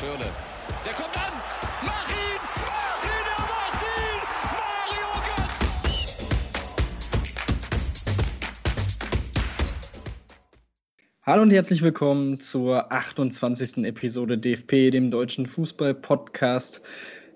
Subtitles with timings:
[0.00, 0.24] Schirle.
[0.86, 1.32] Der kommt an!
[1.84, 2.40] Mach ihn!
[2.56, 3.26] Mach ihn!
[3.36, 4.20] Er macht ihn!
[4.56, 6.24] Mario Götze!
[11.26, 13.84] Hallo und herzlich willkommen zur 28.
[13.84, 16.80] Episode DFP, dem deutschen Fußball-Podcast.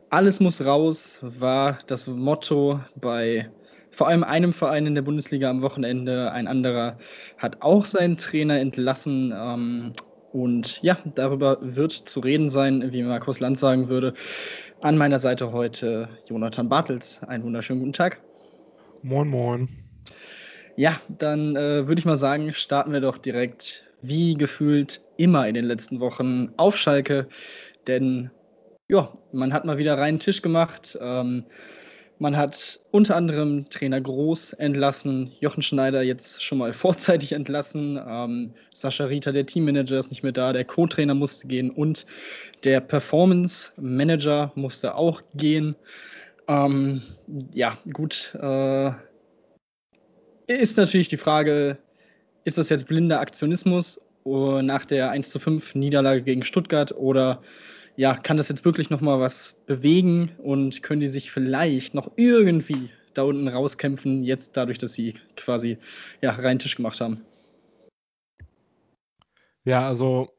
[0.08, 3.50] Alles muss raus war das Motto bei
[3.90, 6.32] vor allem einem Verein in der Bundesliga am Wochenende.
[6.32, 6.96] Ein anderer
[7.36, 9.34] hat auch seinen Trainer entlassen.
[9.36, 9.92] Ähm,
[10.34, 14.14] und ja, darüber wird zu reden sein, wie Markus Land sagen würde.
[14.80, 17.22] An meiner Seite heute Jonathan Bartels.
[17.22, 18.20] Einen wunderschönen guten Tag.
[19.02, 19.68] Moin, moin.
[20.74, 25.54] Ja, dann äh, würde ich mal sagen, starten wir doch direkt, wie gefühlt immer in
[25.54, 27.28] den letzten Wochen, auf Schalke.
[27.86, 28.32] Denn
[28.88, 30.98] ja, man hat mal wieder reinen Tisch gemacht.
[31.00, 31.44] Ähm,
[32.18, 38.52] man hat unter anderem Trainer Groß entlassen, Jochen Schneider jetzt schon mal vorzeitig entlassen, ähm,
[38.72, 42.06] Sascha Rita, der Teammanager, ist nicht mehr da, der Co-Trainer musste gehen und
[42.64, 45.74] der Performance Manager musste auch gehen.
[46.48, 47.02] Ähm,
[47.52, 48.36] ja, gut.
[48.40, 48.92] Äh,
[50.46, 51.78] ist natürlich die Frage,
[52.44, 57.42] ist das jetzt blinder Aktionismus nach der 1 zu 5 Niederlage gegen Stuttgart oder
[57.96, 62.10] ja, kann das jetzt wirklich noch mal was bewegen und können die sich vielleicht noch
[62.16, 65.78] irgendwie da unten rauskämpfen, jetzt dadurch, dass sie quasi
[66.20, 67.20] ja, rein Tisch gemacht haben?
[69.64, 70.30] Ja, also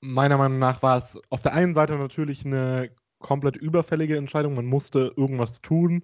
[0.00, 4.54] meiner Meinung nach war es auf der einen Seite natürlich eine komplett überfällige Entscheidung.
[4.54, 6.02] Man musste irgendwas tun.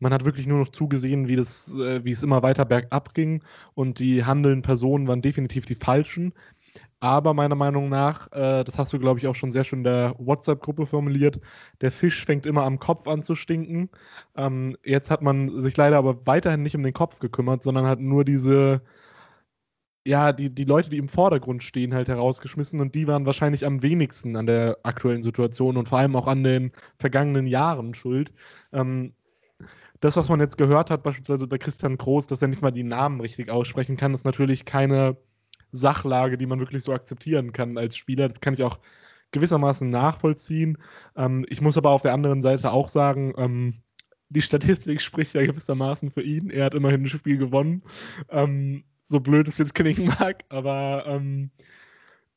[0.00, 3.42] Man hat wirklich nur noch zugesehen, wie, das, äh, wie es immer weiter bergab ging
[3.74, 6.32] und die handelnden Personen waren definitiv die falschen.
[7.00, 9.84] Aber meiner Meinung nach, äh, das hast du, glaube ich, auch schon sehr schön in
[9.84, 11.40] der WhatsApp-Gruppe formuliert,
[11.80, 13.88] der Fisch fängt immer am Kopf an zu stinken.
[14.36, 18.00] Ähm, jetzt hat man sich leider aber weiterhin nicht um den Kopf gekümmert, sondern hat
[18.00, 18.82] nur diese,
[20.06, 23.82] ja, die, die Leute, die im Vordergrund stehen, halt herausgeschmissen und die waren wahrscheinlich am
[23.82, 28.32] wenigsten an der aktuellen Situation und vor allem auch an den vergangenen Jahren schuld.
[28.72, 29.14] Ähm,
[30.00, 32.84] das, was man jetzt gehört hat, beispielsweise bei Christian Groß, dass er nicht mal die
[32.84, 35.16] Namen richtig aussprechen kann, ist natürlich keine
[35.72, 38.28] Sachlage, die man wirklich so akzeptieren kann als Spieler.
[38.28, 38.78] Das kann ich auch
[39.32, 40.78] gewissermaßen nachvollziehen.
[41.16, 43.82] Ähm, ich muss aber auf der anderen Seite auch sagen, ähm,
[44.28, 46.50] die Statistik spricht ja gewissermaßen für ihn.
[46.50, 47.82] Er hat immerhin ein Spiel gewonnen.
[48.30, 51.50] Ähm, so blöd es jetzt klingen mag, aber ähm,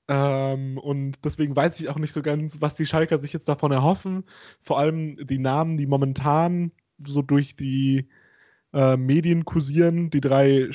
[0.07, 3.71] ähm, und deswegen weiß ich auch nicht so ganz, was die Schalker sich jetzt davon
[3.71, 4.25] erhoffen.
[4.61, 6.71] Vor allem die Namen, die momentan
[7.05, 8.09] so durch die
[8.73, 10.69] äh, Medien kursieren, die drei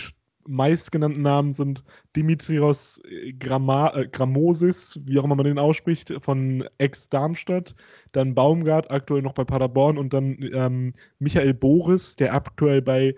[0.49, 1.85] meistgenannten Namen sind
[2.17, 3.01] Dimitrios
[3.39, 7.75] Gramma, äh, Grammosis, wie auch immer man den ausspricht, von Ex-Darmstadt,
[8.13, 13.15] dann Baumgart, aktuell noch bei Paderborn und dann ähm, Michael Boris, der aktuell bei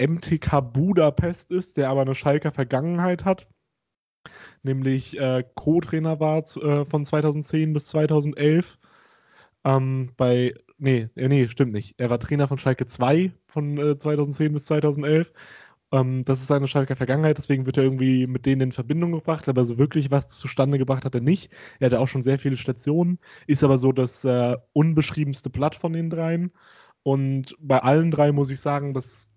[0.00, 3.46] MTK Budapest ist, der aber eine Schalker Vergangenheit hat,
[4.62, 8.78] nämlich äh, Co-Trainer war äh, von 2010 bis 2011.
[9.64, 11.94] Ähm, bei, nee, äh, nee, stimmt nicht.
[11.98, 15.32] Er war Trainer von Schalke 2 von äh, 2010 bis 2011
[15.92, 19.48] ähm, das ist seine Schalker Vergangenheit, deswegen wird er irgendwie mit denen in Verbindung gebracht,
[19.48, 21.52] aber so wirklich was zustande gebracht hat er nicht.
[21.80, 25.92] Er hatte auch schon sehr viele Stationen, ist aber so das äh, unbeschriebenste Blatt von
[25.92, 26.52] den dreien.
[27.02, 29.28] Und bei allen drei muss ich sagen, das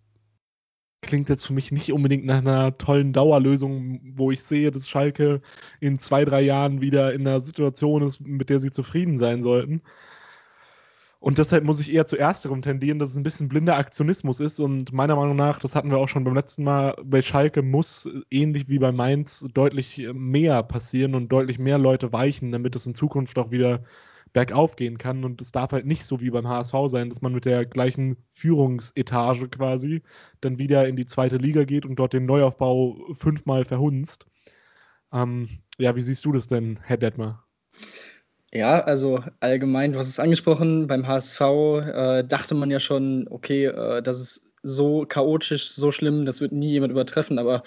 [1.01, 5.41] klingt jetzt für mich nicht unbedingt nach einer tollen Dauerlösung, wo ich sehe, dass Schalke
[5.79, 9.81] in zwei, drei Jahren wieder in einer Situation ist, mit der sie zufrieden sein sollten.
[11.25, 14.59] Und deshalb muss ich eher zu ersterem tendieren, dass es ein bisschen blinder Aktionismus ist.
[14.59, 18.07] Und meiner Meinung nach, das hatten wir auch schon beim letzten Mal, bei Schalke muss
[18.29, 22.93] ähnlich wie bei Mainz deutlich mehr passieren und deutlich mehr Leute weichen, damit es in
[22.93, 23.83] Zukunft auch wieder
[24.33, 25.23] bergauf gehen kann.
[25.23, 28.17] Und es darf halt nicht so wie beim HSV sein, dass man mit der gleichen
[28.31, 30.03] Führungsetage quasi
[30.41, 34.27] dann wieder in die zweite Liga geht und dort den Neuaufbau fünfmal verhunzt.
[35.11, 35.49] Ähm,
[35.79, 37.43] ja, wie siehst du das denn, Herr Detmer?
[38.55, 43.65] Ja, also allgemein, du hast es angesprochen, beim HSV äh, dachte man ja schon, okay,
[43.65, 47.63] äh, das ist so chaotisch, so schlimm, das wird nie jemand übertreffen, aber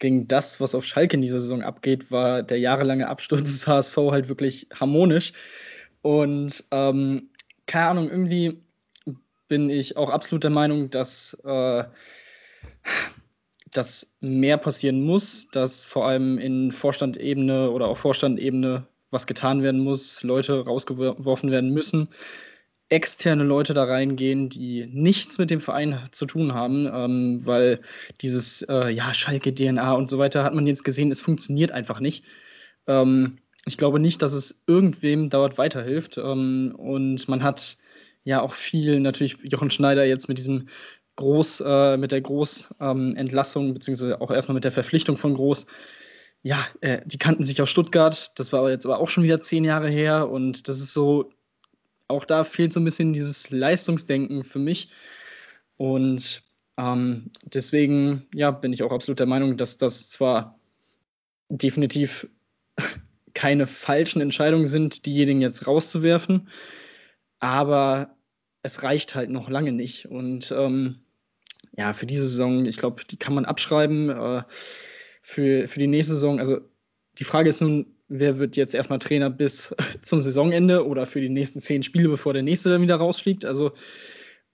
[0.00, 3.96] gegen das, was auf Schalke in dieser Saison abgeht, war der jahrelange Absturz des HSV
[4.10, 5.32] halt wirklich harmonisch.
[6.02, 7.30] Und ähm,
[7.66, 8.64] keine Ahnung, irgendwie
[9.46, 11.84] bin ich auch absolut der Meinung, dass, äh,
[13.70, 19.80] dass mehr passieren muss, dass vor allem in Vorstandebene oder auch Vorstandebene was getan werden
[19.80, 22.08] muss, Leute rausgeworfen werden müssen,
[22.88, 27.80] externe Leute da reingehen, die nichts mit dem Verein zu tun haben, ähm, weil
[28.20, 32.24] dieses äh, ja, Schalke-DNA und so weiter hat man jetzt gesehen, es funktioniert einfach nicht.
[32.86, 36.18] Ähm, ich glaube nicht, dass es irgendwem dort weiterhilft.
[36.18, 37.78] Ähm, und man hat
[38.24, 40.68] ja auch viel, natürlich Jochen Schneider jetzt mit diesem
[41.16, 45.66] Groß, äh, mit der Großentlassung, ähm, beziehungsweise auch erstmal mit der Verpflichtung von Groß,
[46.42, 48.32] ja, äh, die kannten sich aus Stuttgart.
[48.36, 50.28] Das war jetzt aber auch schon wieder zehn Jahre her.
[50.28, 51.30] Und das ist so,
[52.08, 54.90] auch da fehlt so ein bisschen dieses Leistungsdenken für mich.
[55.76, 56.42] Und
[56.76, 60.58] ähm, deswegen, ja, bin ich auch absolut der Meinung, dass das zwar
[61.48, 62.28] definitiv
[63.34, 66.48] keine falschen Entscheidungen sind, diejenigen jetzt rauszuwerfen,
[67.38, 68.14] aber
[68.62, 70.06] es reicht halt noch lange nicht.
[70.06, 71.00] Und ähm,
[71.76, 74.10] ja, für diese Saison, ich glaube, die kann man abschreiben.
[74.10, 74.42] Äh,
[75.22, 76.60] für, für die nächste Saison, also
[77.18, 81.28] die Frage ist nun, wer wird jetzt erstmal Trainer bis zum Saisonende oder für die
[81.28, 83.44] nächsten zehn Spiele, bevor der nächste dann wieder rausfliegt.
[83.44, 83.72] Also,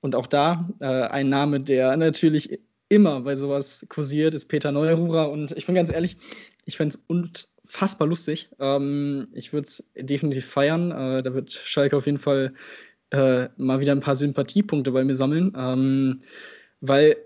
[0.00, 5.30] und auch da äh, ein Name, der natürlich immer bei sowas kursiert, ist Peter Neururer.
[5.30, 6.16] Und ich bin ganz ehrlich,
[6.64, 8.48] ich fände es unfassbar lustig.
[8.60, 10.90] Ähm, ich würde es definitiv feiern.
[10.90, 12.54] Äh, da wird Schalke auf jeden Fall
[13.10, 15.52] äh, mal wieder ein paar Sympathiepunkte bei mir sammeln.
[15.56, 16.22] Ähm,
[16.80, 17.16] weil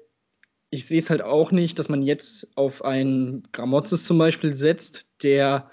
[0.73, 5.05] ich sehe es halt auch nicht, dass man jetzt auf einen Gramozis zum Beispiel setzt,
[5.23, 5.71] der,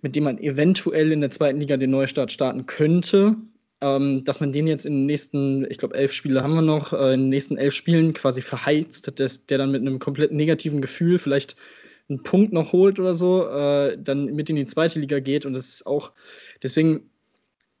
[0.00, 3.36] mit dem man eventuell in der zweiten Liga den Neustart starten könnte.
[3.82, 6.94] Ähm, dass man den jetzt in den nächsten, ich glaube, elf Spiele haben wir noch,
[6.94, 10.80] äh, in den nächsten elf Spielen quasi verheizt, dass der dann mit einem komplett negativen
[10.80, 11.54] Gefühl vielleicht
[12.08, 15.44] einen Punkt noch holt oder so, äh, dann mit in die zweite Liga geht.
[15.44, 16.12] Und das ist auch
[16.62, 17.10] deswegen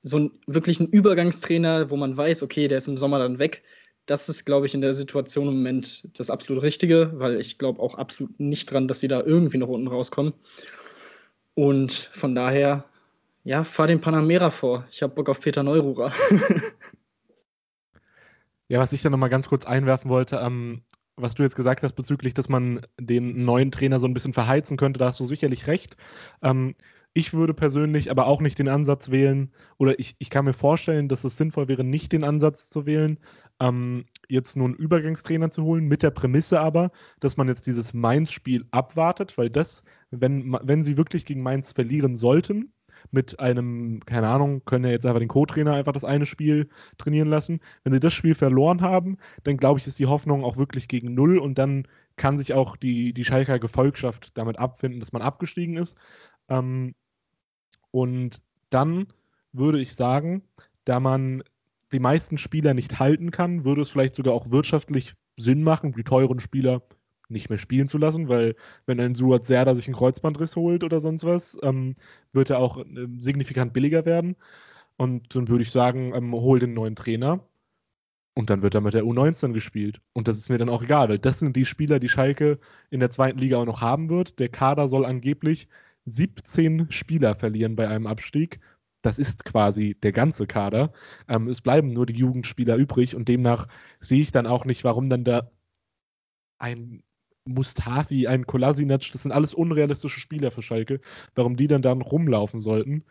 [0.02, 3.62] so wirklich ein Übergangstrainer, wo man weiß, okay, der ist im Sommer dann weg
[4.06, 7.80] das ist, glaube ich, in der Situation im Moment das absolut Richtige, weil ich glaube
[7.80, 10.34] auch absolut nicht dran, dass sie da irgendwie noch unten rauskommen.
[11.54, 12.84] Und von daher,
[13.44, 14.86] ja, fahr den Panamera vor.
[14.90, 16.12] Ich habe Bock auf Peter Neururer.
[18.68, 20.82] ja, was ich da nochmal ganz kurz einwerfen wollte, ähm,
[21.16, 24.76] was du jetzt gesagt hast bezüglich, dass man den neuen Trainer so ein bisschen verheizen
[24.76, 25.96] könnte, da hast du sicherlich recht.
[26.42, 26.74] Ähm,
[27.16, 31.08] ich würde persönlich aber auch nicht den Ansatz wählen, oder ich, ich kann mir vorstellen,
[31.08, 33.18] dass es sinnvoll wäre, nicht den Ansatz zu wählen,
[33.60, 36.90] ähm, jetzt nur einen Übergangstrainer zu holen, mit der Prämisse aber,
[37.20, 42.16] dass man jetzt dieses Mainz-Spiel abwartet, weil das, wenn, wenn sie wirklich gegen Mainz verlieren
[42.16, 42.72] sollten,
[43.10, 46.68] mit einem, keine Ahnung, können ja jetzt einfach den Co-Trainer einfach das eine Spiel
[46.98, 47.60] trainieren lassen.
[47.82, 51.14] Wenn sie das Spiel verloren haben, dann glaube ich, ist die Hoffnung auch wirklich gegen
[51.14, 51.86] Null und dann
[52.16, 55.96] kann sich auch die, die Schalker Gefolgschaft damit abfinden, dass man abgestiegen ist.
[56.48, 56.94] Ähm,
[57.90, 58.40] und
[58.70, 59.06] dann
[59.52, 60.42] würde ich sagen,
[60.84, 61.42] da man
[61.92, 66.04] die meisten Spieler nicht halten kann, würde es vielleicht sogar auch wirtschaftlich Sinn machen, die
[66.04, 66.82] teuren Spieler
[67.28, 68.54] nicht mehr spielen zu lassen, weil
[68.86, 71.94] wenn ein Suat Serda sich einen Kreuzbandriss holt oder sonst was, ähm,
[72.32, 74.36] wird er auch äh, signifikant billiger werden.
[74.96, 77.40] Und dann würde ich sagen, ähm, hol den neuen Trainer
[78.34, 80.00] und dann wird er mit der U19 gespielt.
[80.12, 82.58] Und das ist mir dann auch egal, weil das sind die Spieler, die Schalke
[82.90, 84.38] in der zweiten Liga auch noch haben wird.
[84.38, 85.68] Der Kader soll angeblich
[86.06, 88.60] 17 Spieler verlieren bei einem Abstieg.
[89.04, 90.90] Das ist quasi der ganze Kader.
[91.28, 93.68] Ähm, es bleiben nur die Jugendspieler übrig und demnach
[94.00, 95.50] sehe ich dann auch nicht, warum dann da
[96.58, 97.02] ein
[97.44, 101.00] Mustafi, ein Kolasinac, das sind alles unrealistische Spieler für Schalke,
[101.34, 103.04] warum die dann da rumlaufen sollten.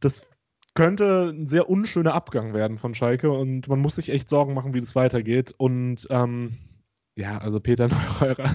[0.00, 0.30] Das
[0.74, 4.72] könnte ein sehr unschöner Abgang werden von Schalke und man muss sich echt Sorgen machen,
[4.72, 5.54] wie das weitergeht.
[5.58, 6.56] Und ähm,
[7.14, 7.88] ja, also Peter
[8.20, 8.54] Neururer,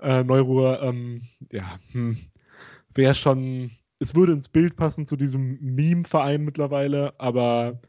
[0.00, 2.18] äh, Neuruhr, ähm, ja, hm,
[2.94, 7.80] wäre schon, es würde ins Bild passen zu diesem Meme-Verein mittlerweile, aber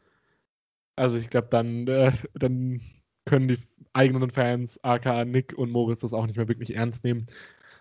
[0.96, 2.80] also ich glaube, dann, äh, dann
[3.24, 3.58] können die
[3.94, 7.26] eigenen Fans, aka Nick und Moritz, das auch nicht mehr wirklich ernst nehmen.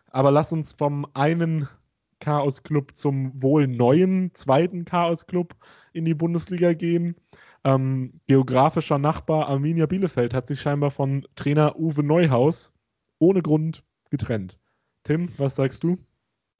[0.07, 1.67] Aber lass uns vom einen
[2.19, 5.55] Chaos-Club zum wohl neuen zweiten Chaos-Club
[5.93, 7.15] in die Bundesliga gehen.
[7.63, 12.73] Ähm, geografischer Nachbar Arminia Bielefeld hat sich scheinbar von Trainer Uwe Neuhaus
[13.19, 14.57] ohne Grund getrennt.
[15.03, 15.97] Tim, was sagst du?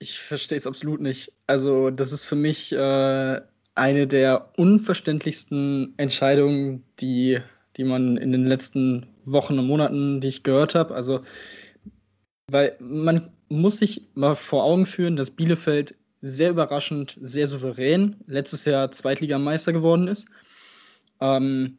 [0.02, 1.32] Ich verstehe es absolut nicht.
[1.46, 3.42] Also, das ist für mich äh,
[3.76, 7.38] eine der unverständlichsten Entscheidungen, die,
[7.78, 10.96] die man in den letzten Wochen und Monaten, die ich gehört habe.
[10.96, 11.22] Also,
[12.48, 18.66] weil man muss sich mal vor Augen führen, dass Bielefeld sehr überraschend, sehr souverän letztes
[18.66, 20.28] Jahr Zweitligameister geworden ist
[21.22, 21.78] ähm,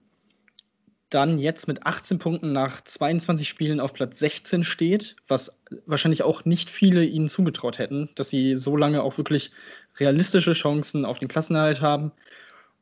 [1.15, 6.45] dann jetzt mit 18 Punkten nach 22 Spielen auf Platz 16 steht, was wahrscheinlich auch
[6.45, 9.53] nicht viele ihnen zugetraut hätten, dass sie so lange auch wirklich
[9.99, 12.13] realistische Chancen auf den Klassenerhalt haben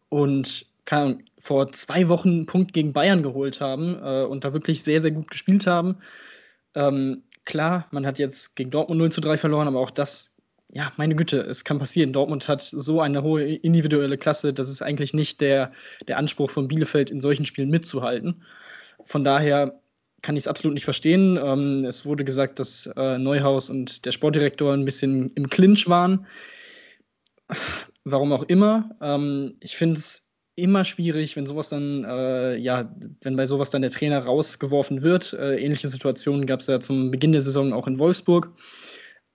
[0.09, 4.83] und kann, vor zwei Wochen einen Punkt gegen Bayern geholt haben äh, und da wirklich
[4.83, 5.97] sehr, sehr gut gespielt haben.
[6.75, 10.37] Ähm, klar, man hat jetzt gegen Dortmund 0 zu 3 verloren, aber auch das
[10.73, 12.13] ja, meine Güte, es kann passieren.
[12.13, 15.73] Dortmund hat so eine hohe individuelle Klasse, das ist eigentlich nicht der,
[16.07, 18.43] der Anspruch von Bielefeld, in solchen Spielen mitzuhalten.
[19.05, 19.81] Von daher
[20.23, 21.39] kann ich es absolut nicht verstehen.
[21.43, 26.27] Ähm, es wurde gesagt, dass äh, Neuhaus und der Sportdirektor ein bisschen im Clinch waren.
[28.05, 28.91] Warum auch immer.
[29.01, 33.83] Ähm, ich finde es immer schwierig, wenn sowas dann, äh, ja, wenn bei sowas dann
[33.83, 35.33] der Trainer rausgeworfen wird.
[35.33, 38.53] Äh, ähnliche Situationen gab es ja zum Beginn der Saison auch in Wolfsburg.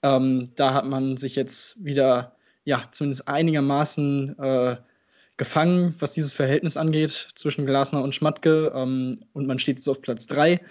[0.06, 4.78] Ähm, da hat man sich jetzt wieder, ja, zumindest einigermaßen äh,
[5.38, 8.72] gefangen, was dieses Verhältnis angeht zwischen Glasner und Schmatke.
[8.76, 10.62] Ähm, und man steht jetzt auf Platz 3.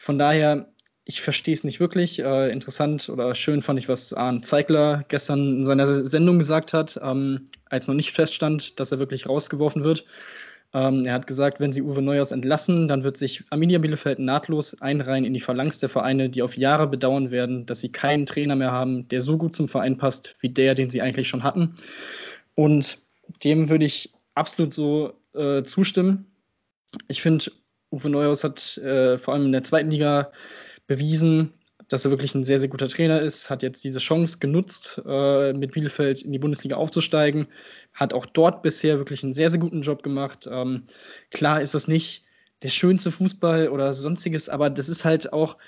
[0.00, 0.72] Von daher,
[1.04, 2.18] ich verstehe es nicht wirklich.
[2.18, 6.98] Äh, interessant oder schön fand ich, was Arne Zeigler gestern in seiner Sendung gesagt hat,
[7.00, 10.04] ähm, als noch nicht feststand, dass er wirklich rausgeworfen wird.
[10.74, 14.80] Ähm, er hat gesagt, wenn sie Uwe Neuers entlassen, dann wird sich Arminia Bielefeld nahtlos
[14.80, 18.56] einreihen in die Phalanx der Vereine, die auf Jahre bedauern werden, dass sie keinen Trainer
[18.56, 21.74] mehr haben, der so gut zum Verein passt wie der, den sie eigentlich schon hatten.
[22.54, 22.98] Und
[23.44, 26.26] dem würde ich absolut so äh, zustimmen.
[27.08, 27.50] Ich finde,
[27.90, 30.32] Uwe Neuhaus hat äh, vor allem in der zweiten Liga
[30.86, 31.52] bewiesen,
[31.92, 35.52] dass er wirklich ein sehr, sehr guter Trainer ist, hat jetzt diese Chance genutzt, äh,
[35.52, 37.46] mit Bielefeld in die Bundesliga aufzusteigen,
[37.92, 40.48] hat auch dort bisher wirklich einen sehr, sehr guten Job gemacht.
[40.50, 40.84] Ähm,
[41.30, 42.24] klar ist das nicht
[42.62, 45.58] der schönste Fußball oder sonstiges, aber das ist halt auch,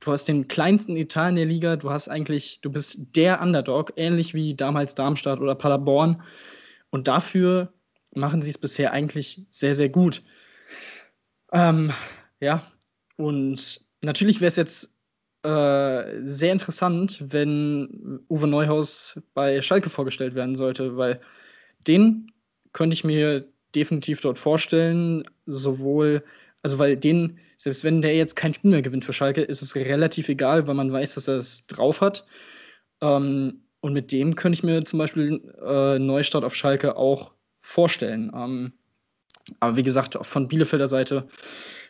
[0.00, 3.92] du hast den kleinsten Etat in der Liga, du hast eigentlich, du bist der Underdog,
[3.96, 6.22] ähnlich wie damals Darmstadt oder Paderborn.
[6.90, 7.72] Und dafür
[8.14, 10.22] machen sie es bisher eigentlich sehr, sehr gut.
[11.52, 11.92] Ähm,
[12.40, 12.62] ja,
[13.16, 14.93] und natürlich wäre es jetzt
[15.44, 21.20] äh, sehr interessant, wenn Uwe Neuhaus bei Schalke vorgestellt werden sollte, weil
[21.86, 22.32] den
[22.72, 26.24] könnte ich mir definitiv dort vorstellen, sowohl,
[26.62, 29.76] also weil den, selbst wenn der jetzt kein Spiel mehr gewinnt für Schalke, ist es
[29.76, 32.24] relativ egal, weil man weiß, dass er es drauf hat.
[33.02, 38.32] Ähm, und mit dem könnte ich mir zum Beispiel äh, Neustart auf Schalke auch vorstellen.
[38.34, 38.72] Ähm,
[39.60, 41.28] aber wie gesagt, von Bielefelder Seite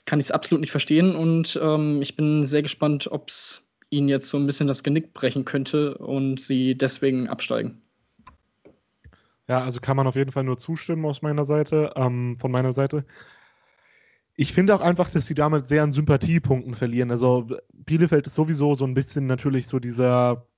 [0.06, 4.08] kann ich es absolut nicht verstehen und ähm, ich bin sehr gespannt, ob es ihnen
[4.08, 7.80] jetzt so ein bisschen das Genick brechen könnte und sie deswegen absteigen.
[9.46, 12.72] Ja, also kann man auf jeden Fall nur zustimmen aus meiner Seite, ähm, von meiner
[12.72, 13.04] Seite.
[14.36, 17.10] Ich finde auch einfach, dass sie damit sehr an Sympathiepunkten verlieren.
[17.10, 20.48] Also Bielefeld ist sowieso so ein bisschen natürlich so dieser,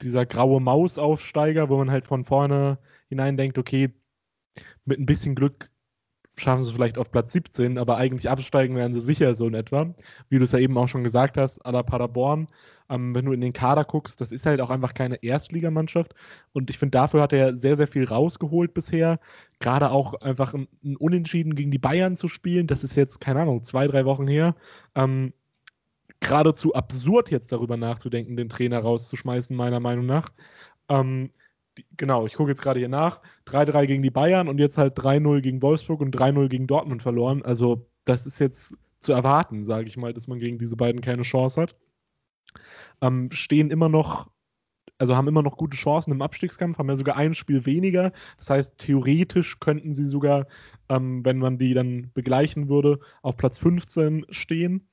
[0.00, 3.92] dieser graue Mausaufsteiger, wo man halt von vorne hinein denkt, okay,
[4.84, 5.68] mit ein bisschen Glück
[6.38, 9.94] schaffen sie vielleicht auf Platz 17, aber eigentlich absteigen werden sie sicher so in etwa.
[10.28, 12.46] Wie du es ja eben auch schon gesagt hast, à la Paderborn,
[12.90, 16.14] ähm, wenn du in den Kader guckst, das ist halt auch einfach keine Erstligamannschaft.
[16.52, 19.18] Und ich finde, dafür hat er sehr, sehr viel rausgeholt bisher.
[19.60, 23.40] Gerade auch einfach ein, ein, Unentschieden gegen die Bayern zu spielen, das ist jetzt, keine
[23.40, 24.54] Ahnung, zwei, drei Wochen her.
[24.94, 25.32] Ähm,
[26.20, 30.30] geradezu absurd jetzt darüber nachzudenken, den Trainer rauszuschmeißen, meiner Meinung nach.
[30.88, 31.30] Ähm,
[31.96, 33.20] genau, ich gucke jetzt gerade hier nach.
[33.46, 37.42] 3-3 gegen die Bayern und jetzt halt 3-0 gegen Wolfsburg und 3-0 gegen Dortmund verloren.
[37.42, 41.22] Also, das ist jetzt zu erwarten, sage ich mal, dass man gegen diese beiden keine
[41.22, 41.76] Chance hat.
[43.00, 44.30] Ähm, stehen immer noch,
[44.98, 48.12] also haben immer noch gute Chancen im Abstiegskampf, haben ja sogar ein Spiel weniger.
[48.38, 50.46] Das heißt, theoretisch könnten sie sogar,
[50.88, 54.88] ähm, wenn man die dann begleichen würde, auf Platz 15 stehen.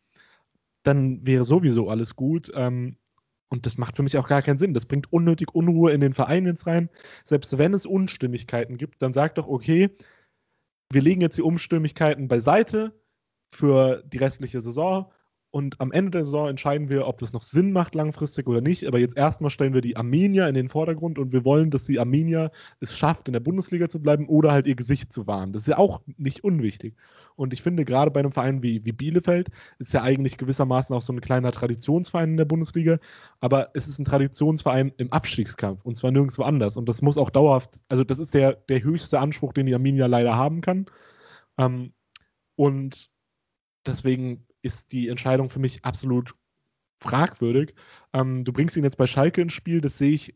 [0.83, 2.51] Dann wäre sowieso alles gut.
[2.53, 2.97] Ähm,
[3.53, 4.73] und das macht für mich auch gar keinen Sinn.
[4.73, 6.89] Das bringt unnötig Unruhe in den Verein jetzt rein.
[7.23, 9.95] Selbst wenn es Unstimmigkeiten gibt, dann sagt doch, okay,
[10.91, 12.99] wir legen jetzt die Unstimmigkeiten beiseite
[13.53, 15.11] für die restliche Saison
[15.53, 18.87] und am Ende der Saison entscheiden wir, ob das noch Sinn macht langfristig oder nicht.
[18.87, 21.99] Aber jetzt erstmal stellen wir die Armenier in den Vordergrund und wir wollen, dass die
[21.99, 25.53] Armenier es schafft, in der Bundesliga zu bleiben oder halt ihr Gesicht zu wahren.
[25.53, 26.95] Das ist ja auch nicht unwichtig.
[27.35, 31.03] Und ich finde, gerade bei einem Verein wie, wie Bielefeld ist ja eigentlich gewissermaßen auch
[31.03, 32.97] so ein kleiner Traditionsverein in der Bundesliga.
[33.39, 36.77] Aber es ist ein Traditionsverein im Abstiegskampf und zwar nirgendwo anders.
[36.77, 40.07] Und das muss auch dauerhaft, also das ist der, der höchste Anspruch, den die Armenier
[40.07, 40.87] leider haben kann.
[41.59, 41.93] Ähm,
[42.55, 43.11] und
[43.85, 46.35] deswegen ist die Entscheidung für mich absolut
[46.99, 47.75] fragwürdig.
[48.13, 50.35] Ähm, du bringst ihn jetzt bei Schalke ins Spiel, das sehe ich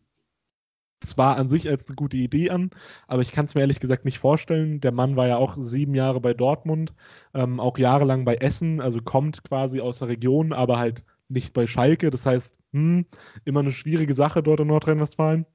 [1.02, 2.72] zwar an sich als eine gute Idee an,
[3.08, 4.82] aber ich kann es mir ehrlich gesagt nicht vorstellen.
[4.82, 6.94] Der Mann war ja auch sieben Jahre bei Dortmund,
[7.34, 11.68] ähm, auch jahrelang bei Essen, also kommt quasi aus der Region, aber halt nicht bei
[11.68, 12.10] Schalke.
[12.10, 13.06] Das heißt, hm,
[13.46, 15.46] immer eine schwierige Sache dort in Nordrhein-Westfalen.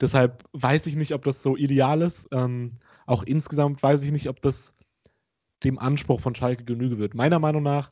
[0.00, 2.28] Deshalb weiß ich nicht, ob das so ideal ist.
[2.32, 4.74] Ähm, auch insgesamt weiß ich nicht, ob das
[5.64, 7.14] dem Anspruch von Schalke Genüge wird.
[7.14, 7.90] Meiner Meinung nach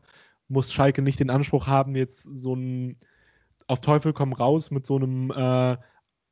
[0.48, 2.96] muss Schalke nicht den Anspruch haben, jetzt so ein
[3.66, 5.76] auf Teufel komm raus mit so einem äh,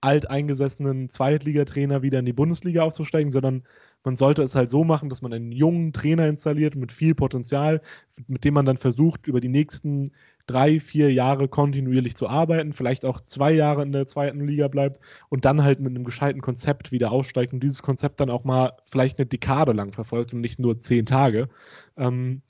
[0.00, 3.64] alteingesessenen Zweitligatrainer wieder in die Bundesliga aufzusteigen, sondern
[4.02, 7.82] man sollte es halt so machen, dass man einen jungen Trainer installiert mit viel Potenzial,
[8.26, 10.12] mit dem man dann versucht, über die nächsten
[10.46, 15.00] drei, vier Jahre kontinuierlich zu arbeiten, vielleicht auch zwei Jahre in der zweiten Liga bleibt
[15.28, 18.72] und dann halt mit einem gescheiten Konzept wieder aussteigt und dieses Konzept dann auch mal
[18.90, 21.48] vielleicht eine Dekade lang verfolgt und nicht nur zehn Tage.
[21.96, 22.42] Ähm,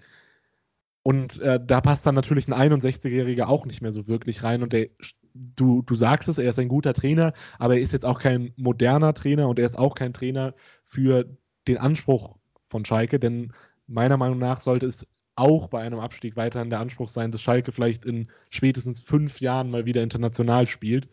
[1.03, 4.73] und äh, da passt dann natürlich ein 61-Jähriger auch nicht mehr so wirklich rein und
[4.73, 4.89] der
[5.35, 8.53] du, du sagst es, er ist ein guter Trainer, aber er ist jetzt auch kein
[8.57, 11.27] moderner Trainer und er ist auch kein Trainer für
[11.69, 12.37] den Anspruch
[12.69, 13.53] von Schalke, denn
[13.87, 15.07] meiner Meinung nach sollte es
[15.37, 19.71] auch bei einem Abstieg weiterhin der Anspruch sein, dass Schalke vielleicht in spätestens fünf Jahren
[19.71, 21.09] mal wieder international spielt.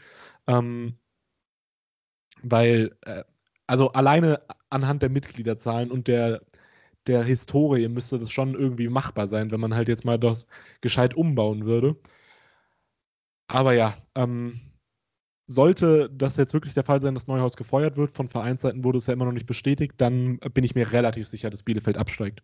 [0.48, 0.98] Ähm,
[2.42, 3.24] weil, äh,
[3.68, 6.42] also alleine anhand der Mitgliederzahlen und der,
[7.08, 10.46] der Historie müsste das schon irgendwie machbar sein, wenn man halt jetzt mal das
[10.82, 11.98] gescheit umbauen würde.
[13.48, 14.60] Aber ja, ähm,
[15.48, 19.08] sollte das jetzt wirklich der Fall sein, dass Neuhaus gefeuert wird, von Vereinsseiten wurde es
[19.08, 22.42] ja immer noch nicht bestätigt, dann bin ich mir relativ sicher, dass Bielefeld absteigt.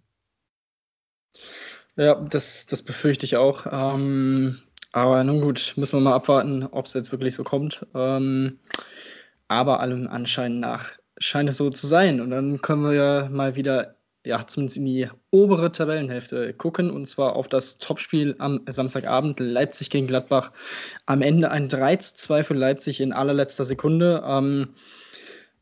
[1.95, 3.65] Ja, das, das befürchte ich auch.
[3.69, 4.60] Ähm,
[4.93, 7.86] aber nun gut, müssen wir mal abwarten, ob es jetzt wirklich so kommt.
[7.93, 8.60] Ähm,
[9.48, 12.22] aber allem Anschein nach scheint es so zu sein.
[12.22, 17.07] Und dann können wir ja mal wieder ja, zumindest in die obere Tabellenhälfte gucken, und
[17.07, 20.51] zwar auf das Topspiel am Samstagabend, Leipzig gegen Gladbach.
[21.05, 24.23] Am Ende ein 3 zu 2 für Leipzig in allerletzter Sekunde.
[24.25, 24.69] Ähm,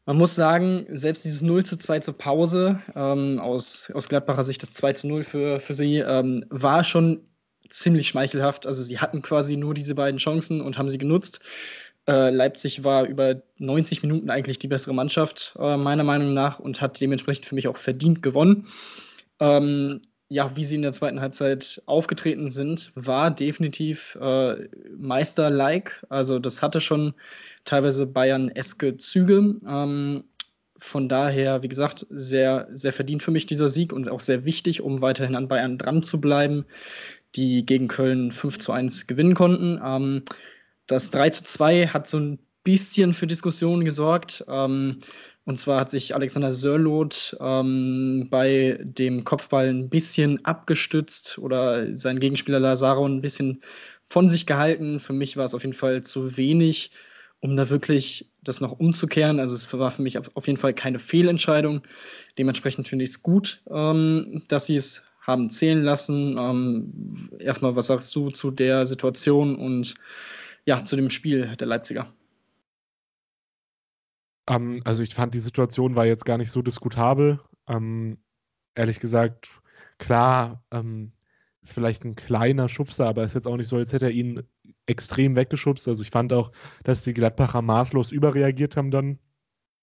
[0.06, 4.62] man muss sagen, selbst dieses 0 zu 2 zur Pause, ähm, aus, aus Gladbacher Sicht
[4.62, 7.22] das 2 zu 0 für, für sie, ähm, war schon
[7.70, 8.68] ziemlich schmeichelhaft.
[8.68, 11.40] Also sie hatten quasi nur diese beiden Chancen und haben sie genutzt.
[12.08, 16.82] Äh, Leipzig war über 90 Minuten eigentlich die bessere Mannschaft, äh, meiner Meinung nach, und
[16.82, 18.68] hat dementsprechend für mich auch verdient gewonnen.
[19.40, 26.06] Ähm, ja, wie sie in der zweiten Halbzeit aufgetreten sind, war definitiv äh, Meister-like.
[26.08, 27.14] Also das hatte schon
[27.66, 29.56] teilweise Bayern-eske Züge.
[29.68, 30.24] Ähm,
[30.78, 34.82] von daher, wie gesagt, sehr, sehr verdient für mich dieser Sieg und auch sehr wichtig,
[34.82, 36.66] um weiterhin an Bayern dran zu bleiben,
[37.36, 39.82] die gegen Köln 5 zu 1 gewinnen konnten.
[39.86, 40.24] Ähm,
[40.88, 44.44] das 3 zu 2 hat so ein bisschen für Diskussionen gesorgt.
[44.48, 45.00] Ähm,
[45.46, 52.20] und zwar hat sich Alexander Sörloth ähm, bei dem Kopfball ein bisschen abgestützt oder sein
[52.20, 53.62] Gegenspieler Lazaro ein bisschen
[54.06, 55.00] von sich gehalten.
[55.00, 56.92] Für mich war es auf jeden Fall zu wenig,
[57.40, 59.40] um da wirklich das noch umzukehren.
[59.40, 61.82] Also es war für mich auf jeden Fall keine Fehlentscheidung.
[62.38, 66.38] Dementsprechend finde ich es gut, ähm, dass sie es haben zählen lassen.
[66.38, 69.96] Ähm, erstmal, was sagst du zu der Situation und
[70.66, 72.14] ja, zu dem Spiel der Leipziger?
[74.48, 77.40] Ähm, also ich fand, die Situation war jetzt gar nicht so diskutabel.
[77.68, 78.18] Ähm,
[78.76, 79.52] ehrlich gesagt,
[79.98, 81.14] klar, ähm,
[81.62, 84.44] ist vielleicht ein kleiner Schubser, aber ist jetzt auch nicht so, als hätte er ihn
[84.88, 85.88] extrem weggeschubst.
[85.88, 86.52] Also ich fand auch,
[86.84, 89.20] dass die Gladbacher maßlos überreagiert haben dann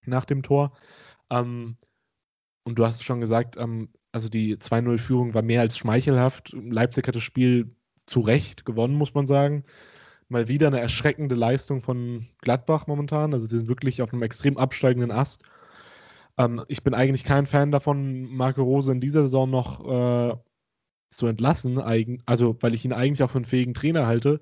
[0.05, 0.77] nach dem Tor.
[1.29, 1.77] Ähm,
[2.63, 6.51] und du hast schon gesagt, ähm, also die 2-0-Führung war mehr als schmeichelhaft.
[6.53, 9.63] Leipzig hat das Spiel zu Recht gewonnen, muss man sagen
[10.29, 13.33] mal wieder eine erschreckende Leistung von Gladbach momentan.
[13.33, 15.43] Also die sind wirklich auf einem extrem absteigenden Ast.
[16.37, 20.37] Ähm, ich bin eigentlich kein Fan davon, Marco Rose in dieser Saison noch äh,
[21.11, 21.79] zu entlassen,
[22.25, 24.41] also weil ich ihn eigentlich auch für einen fähigen Trainer halte.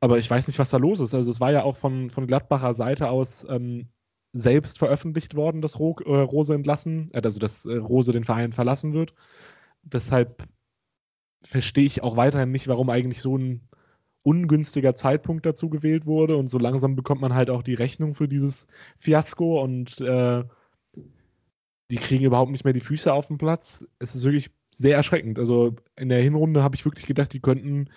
[0.00, 1.14] Aber ich weiß nicht, was da los ist.
[1.14, 3.88] Also es war ja auch von, von Gladbacher Seite aus ähm,
[4.32, 8.52] selbst veröffentlicht worden, dass Ro äh, Rose entlassen, äh, also dass äh, Rose den Verein
[8.52, 9.14] verlassen wird.
[9.82, 10.48] Deshalb
[11.42, 13.68] verstehe ich auch weiterhin nicht, warum eigentlich so ein
[14.28, 18.28] ungünstiger Zeitpunkt dazu gewählt wurde und so langsam bekommt man halt auch die Rechnung für
[18.28, 18.66] dieses
[18.98, 20.44] Fiasko und äh,
[21.90, 23.86] die kriegen überhaupt nicht mehr die Füße auf den Platz.
[23.98, 25.38] Es ist wirklich sehr erschreckend.
[25.38, 27.88] Also in der Hinrunde habe ich wirklich gedacht, die könnten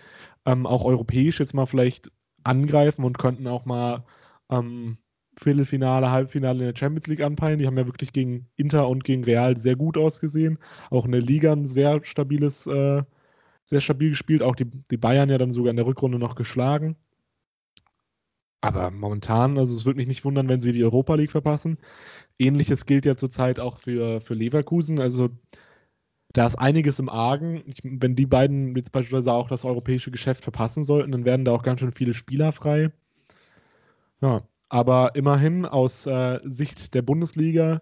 [0.46, 2.12] ähm, auch europäisch jetzt mal vielleicht
[2.44, 4.06] angreifen und könnten auch mal
[4.50, 4.98] ähm,
[5.38, 7.60] Viertelfinale, Halbfinale in der Champions League anpeilen.
[7.60, 10.58] Die haben ja wirklich gegen Inter und gegen Real sehr gut ausgesehen.
[10.90, 13.04] Auch in der Liga ein sehr stabiles äh,
[13.66, 14.44] sehr stabil gespielt.
[14.44, 16.96] Auch die, die Bayern ja dann sogar in der Rückrunde noch geschlagen.
[18.62, 21.78] Aber momentan, also es würde mich nicht wundern, wenn sie die Europa League verpassen.
[22.38, 25.00] Ähnliches gilt ja zurzeit auch für, für Leverkusen.
[25.00, 25.30] Also
[26.34, 27.64] da ist einiges im Argen.
[27.66, 31.52] Ich, wenn die beiden jetzt beispielsweise auch das europäische Geschäft verpassen sollten, dann werden da
[31.52, 32.92] auch ganz schön viele Spieler frei.
[34.22, 37.82] Ja, aber immerhin aus äh, Sicht der Bundesliga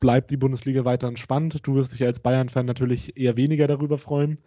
[0.00, 1.66] bleibt die Bundesliga weiterhin spannend.
[1.66, 4.38] Du wirst dich als Bayern-Fan natürlich eher weniger darüber freuen.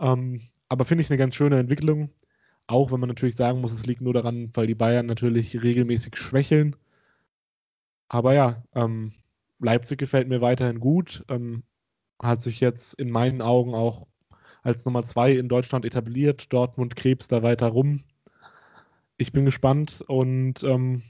[0.00, 2.10] Ähm, aber finde ich eine ganz schöne Entwicklung.
[2.66, 6.16] Auch wenn man natürlich sagen muss, es liegt nur daran, weil die Bayern natürlich regelmäßig
[6.16, 6.76] schwächeln.
[8.08, 9.12] Aber ja, ähm,
[9.60, 11.24] Leipzig gefällt mir weiterhin gut.
[11.28, 11.62] Ähm,
[12.20, 14.06] hat sich jetzt in meinen Augen auch
[14.62, 16.52] als Nummer zwei in Deutschland etabliert.
[16.52, 18.02] Dortmund krebst da weiter rum.
[19.16, 21.02] Ich bin gespannt und ähm,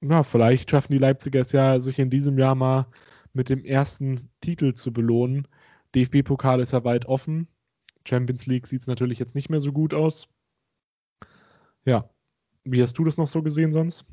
[0.00, 2.86] ja, vielleicht schaffen die Leipziger es ja, sich in diesem Jahr mal
[3.34, 5.46] mit dem ersten Titel zu belohnen.
[5.94, 7.48] DFB-Pokal ist ja weit offen.
[8.06, 10.28] Champions League sieht es natürlich jetzt nicht mehr so gut aus.
[11.84, 12.08] Ja,
[12.64, 14.04] wie hast du das noch so gesehen sonst?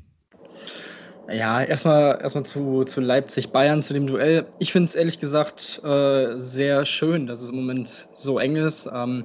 [1.30, 4.46] Ja, erstmal erstmal zu, zu Leipzig-Bayern, zu dem Duell.
[4.58, 8.90] Ich finde es ehrlich gesagt äh, sehr schön, dass es im Moment so eng ist.
[8.92, 9.24] Ähm,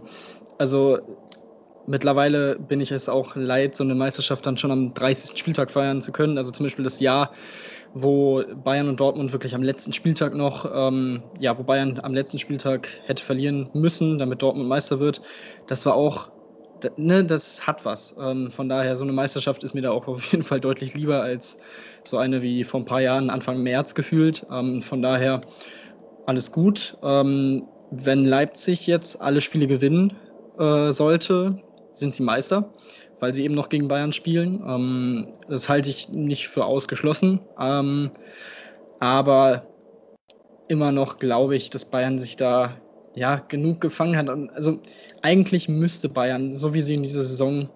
[0.58, 1.00] also
[1.88, 5.38] mittlerweile bin ich es auch leid, so eine Meisterschaft dann schon am 30.
[5.38, 6.38] Spieltag feiern zu können.
[6.38, 7.34] Also zum Beispiel das Jahr,
[7.94, 12.40] wo Bayern und Dortmund wirklich am letzten Spieltag noch, ähm, ja, wo Bayern am letzten
[12.40, 15.22] Spieltag hätte verlieren müssen, damit Dortmund Meister wird.
[15.68, 16.32] Das war auch,
[16.98, 18.16] ne, das hat was.
[18.20, 21.22] Ähm, von daher, so eine Meisterschaft ist mir da auch auf jeden Fall deutlich lieber
[21.22, 21.60] als
[22.04, 24.46] so eine wie vor ein paar Jahren, Anfang März gefühlt.
[24.52, 25.42] Ähm, von daher
[26.26, 26.98] alles gut.
[27.04, 30.18] Ähm, wenn Leipzig jetzt alle Spiele gewinnen
[30.58, 32.74] äh, sollte, sind sie Meister,
[33.20, 34.64] weil sie eben noch gegen Bayern spielen.
[34.68, 37.40] Ähm, das halte ich nicht für ausgeschlossen.
[37.60, 38.12] Ähm,
[39.00, 39.66] aber
[40.68, 42.78] immer noch glaube ich, dass Bayern sich da
[43.16, 44.30] ja genug gefangen hat.
[44.30, 44.80] Und also
[45.22, 47.70] eigentlich müsste Bayern, so wie sie in dieser Saison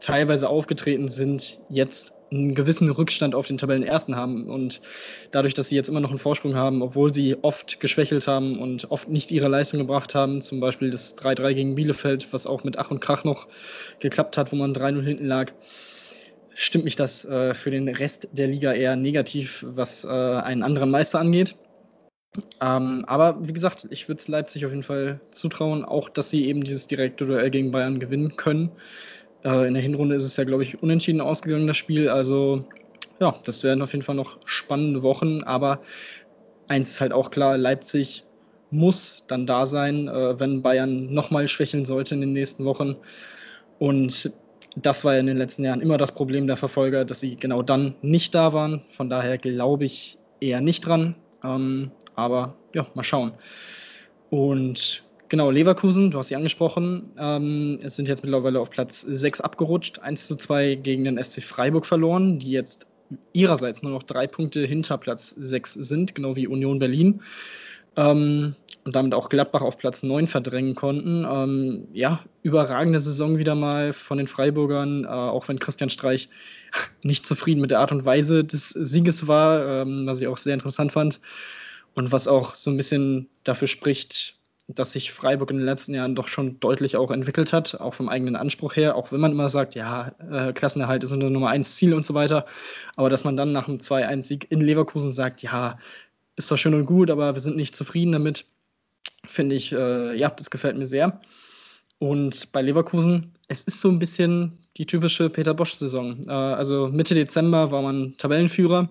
[0.00, 4.48] teilweise aufgetreten sind, jetzt einen gewissen Rückstand auf den Tabellenersten haben.
[4.48, 4.80] Und
[5.30, 8.90] dadurch, dass sie jetzt immer noch einen Vorsprung haben, obwohl sie oft geschwächelt haben und
[8.90, 12.78] oft nicht ihre Leistung gebracht haben, zum Beispiel das 3-3 gegen Bielefeld, was auch mit
[12.78, 13.46] Ach und Krach noch
[14.00, 15.52] geklappt hat, wo man 3-0 hinten lag,
[16.54, 20.90] stimmt mich das äh, für den Rest der Liga eher negativ, was äh, einen anderen
[20.90, 21.54] Meister angeht.
[22.62, 26.46] Ähm, aber wie gesagt, ich würde es Leipzig auf jeden Fall zutrauen, auch dass sie
[26.46, 28.70] eben dieses direkte Duell gegen Bayern gewinnen können.
[29.44, 32.08] Äh, in der Hinrunde ist es ja, glaube ich, unentschieden ausgegangen, das Spiel.
[32.08, 32.64] Also
[33.20, 35.42] ja, das werden auf jeden Fall noch spannende Wochen.
[35.42, 35.80] Aber
[36.68, 38.24] eins ist halt auch klar, Leipzig
[38.70, 42.96] muss dann da sein, äh, wenn Bayern nochmal schwächeln sollte in den nächsten Wochen.
[43.78, 44.32] Und
[44.76, 47.62] das war ja in den letzten Jahren immer das Problem der Verfolger, dass sie genau
[47.62, 48.82] dann nicht da waren.
[48.88, 51.16] Von daher glaube ich eher nicht dran.
[51.44, 53.32] Ähm, aber ja, mal schauen.
[54.30, 57.10] Und Genau, Leverkusen, du hast sie angesprochen.
[57.16, 59.98] Ähm, es sind jetzt mittlerweile auf Platz 6 abgerutscht.
[60.00, 62.86] 1 zu 2 gegen den SC Freiburg verloren, die jetzt
[63.32, 67.22] ihrerseits nur noch drei Punkte hinter Platz 6 sind, genau wie Union Berlin.
[67.96, 71.24] Ähm, und damit auch Gladbach auf Platz 9 verdrängen konnten.
[71.26, 76.28] Ähm, ja, überragende Saison wieder mal von den Freiburgern, äh, auch wenn Christian Streich
[77.04, 80.52] nicht zufrieden mit der Art und Weise des Sieges war, ähm, was ich auch sehr
[80.52, 81.22] interessant fand.
[81.94, 84.36] Und was auch so ein bisschen dafür spricht,
[84.68, 88.08] dass sich Freiburg in den letzten Jahren doch schon deutlich auch entwickelt hat, auch vom
[88.08, 91.76] eigenen Anspruch her, auch wenn man immer sagt, ja, äh, Klassenerhalt ist unser Nummer 1
[91.76, 92.46] Ziel und so weiter,
[92.96, 95.78] aber dass man dann nach einem 2-1-Sieg in Leverkusen sagt, ja,
[96.36, 98.46] ist doch schön und gut, aber wir sind nicht zufrieden damit,
[99.26, 101.20] finde ich, äh, ja, das gefällt mir sehr.
[101.98, 106.26] Und bei Leverkusen, es ist so ein bisschen die typische Peter Bosch-Saison.
[106.26, 108.88] Äh, also Mitte Dezember war man Tabellenführer,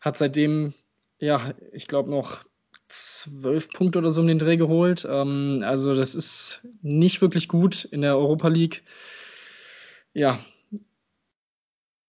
[0.00, 0.74] hat seitdem,
[1.18, 2.44] ja, ich glaube noch
[2.92, 5.06] zwölf Punkte oder so um den Dreh geholt.
[5.08, 8.82] Ähm, also das ist nicht wirklich gut in der Europa League.
[10.14, 10.38] Ja,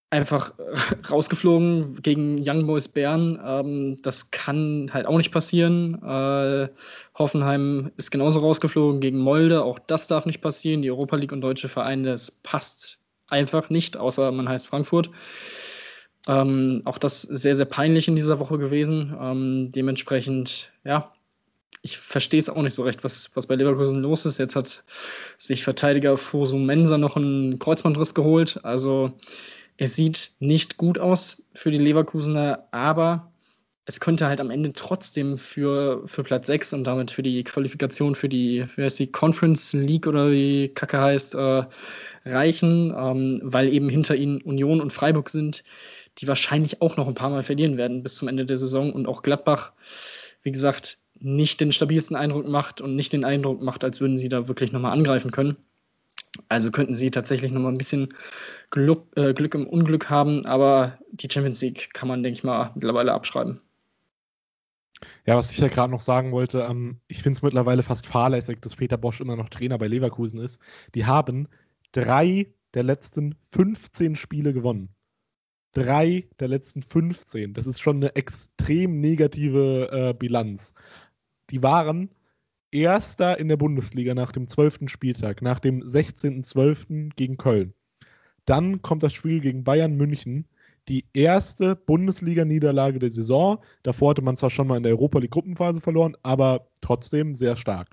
[0.10, 0.54] einfach
[1.10, 3.40] rausgeflogen gegen Young Boys Bern.
[3.44, 6.02] Ähm, das kann halt auch nicht passieren.
[6.04, 6.70] Äh,
[7.18, 9.64] Hoffenheim ist genauso rausgeflogen gegen Molde.
[9.64, 10.82] Auch das darf nicht passieren.
[10.82, 15.10] Die Europa League und deutsche Vereine, das passt einfach nicht, außer man heißt Frankfurt.
[16.28, 19.16] Ähm, auch das sehr, sehr peinlich in dieser Woche gewesen.
[19.20, 21.12] Ähm, dementsprechend, ja,
[21.82, 24.38] ich verstehe es auch nicht so recht, was, was bei Leverkusen los ist.
[24.38, 24.84] Jetzt hat
[25.38, 28.60] sich Verteidiger Fosu Mensa noch einen Kreuzbandriss geholt.
[28.64, 29.12] Also
[29.78, 33.34] es sieht nicht gut aus für die Leverkusener, aber
[33.86, 38.16] es könnte halt am Ende trotzdem für, für Platz 6 und damit für die Qualifikation
[38.16, 41.64] für die, wie heißt die, Conference League oder wie Kacke heißt, äh,
[42.26, 45.66] reichen, ähm, weil eben hinter ihnen Union und Freiburg sind,
[46.20, 49.08] die wahrscheinlich auch noch ein paar Mal verlieren werden bis zum Ende der Saison und
[49.08, 49.74] auch Gladbach,
[50.44, 54.30] wie gesagt, nicht den stabilsten Eindruck macht und nicht den Eindruck macht, als würden sie
[54.30, 55.58] da wirklich nochmal angreifen können.
[56.50, 58.10] Also könnten sie tatsächlich nochmal ein bisschen
[58.72, 62.72] Glück, äh, Glück im Unglück haben, aber die Champions League kann man, denke ich mal,
[62.74, 63.62] mittlerweile abschreiben.
[65.26, 68.62] Ja, was ich ja gerade noch sagen wollte, ähm, ich finde es mittlerweile fast fahrlässig,
[68.62, 70.60] dass Peter Bosch immer noch Trainer bei Leverkusen ist.
[70.96, 71.48] Die haben
[71.92, 74.90] drei der letzten 15 Spiele gewonnen
[75.74, 77.54] drei der letzten 15.
[77.54, 80.74] Das ist schon eine extrem negative äh, Bilanz.
[81.50, 82.10] Die waren
[82.74, 84.90] Erster in der Bundesliga nach dem 12.
[84.90, 87.12] Spieltag, nach dem 16.12.
[87.16, 87.76] gegen Köln.
[88.46, 90.48] Dann kommt das Spiel gegen Bayern München,
[90.88, 93.60] die erste Bundesliga-Niederlage der Saison.
[93.84, 97.90] Davor hatte man zwar schon mal in der Europa League-Gruppenphase verloren, aber trotzdem sehr stark.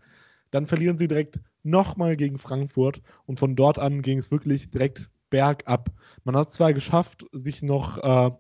[0.51, 5.11] Dann verlieren sie direkt nochmal gegen Frankfurt und von dort an ging es wirklich direkt
[5.31, 5.90] bergab.
[6.25, 8.31] Man hat zwar geschafft, sich noch äh,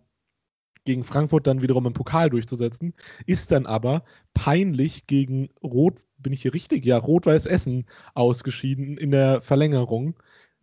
[0.84, 2.94] gegen Frankfurt dann wiederum im Pokal durchzusetzen,
[3.26, 6.84] ist dann aber peinlich gegen Rot, bin ich hier richtig?
[6.84, 10.18] Ja, Rot-Weiß Essen ausgeschieden in der Verlängerung.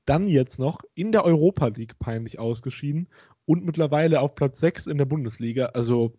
[0.05, 3.09] Dann jetzt noch in der Europa League peinlich ausgeschieden
[3.45, 5.67] und mittlerweile auf Platz 6 in der Bundesliga.
[5.67, 6.13] Also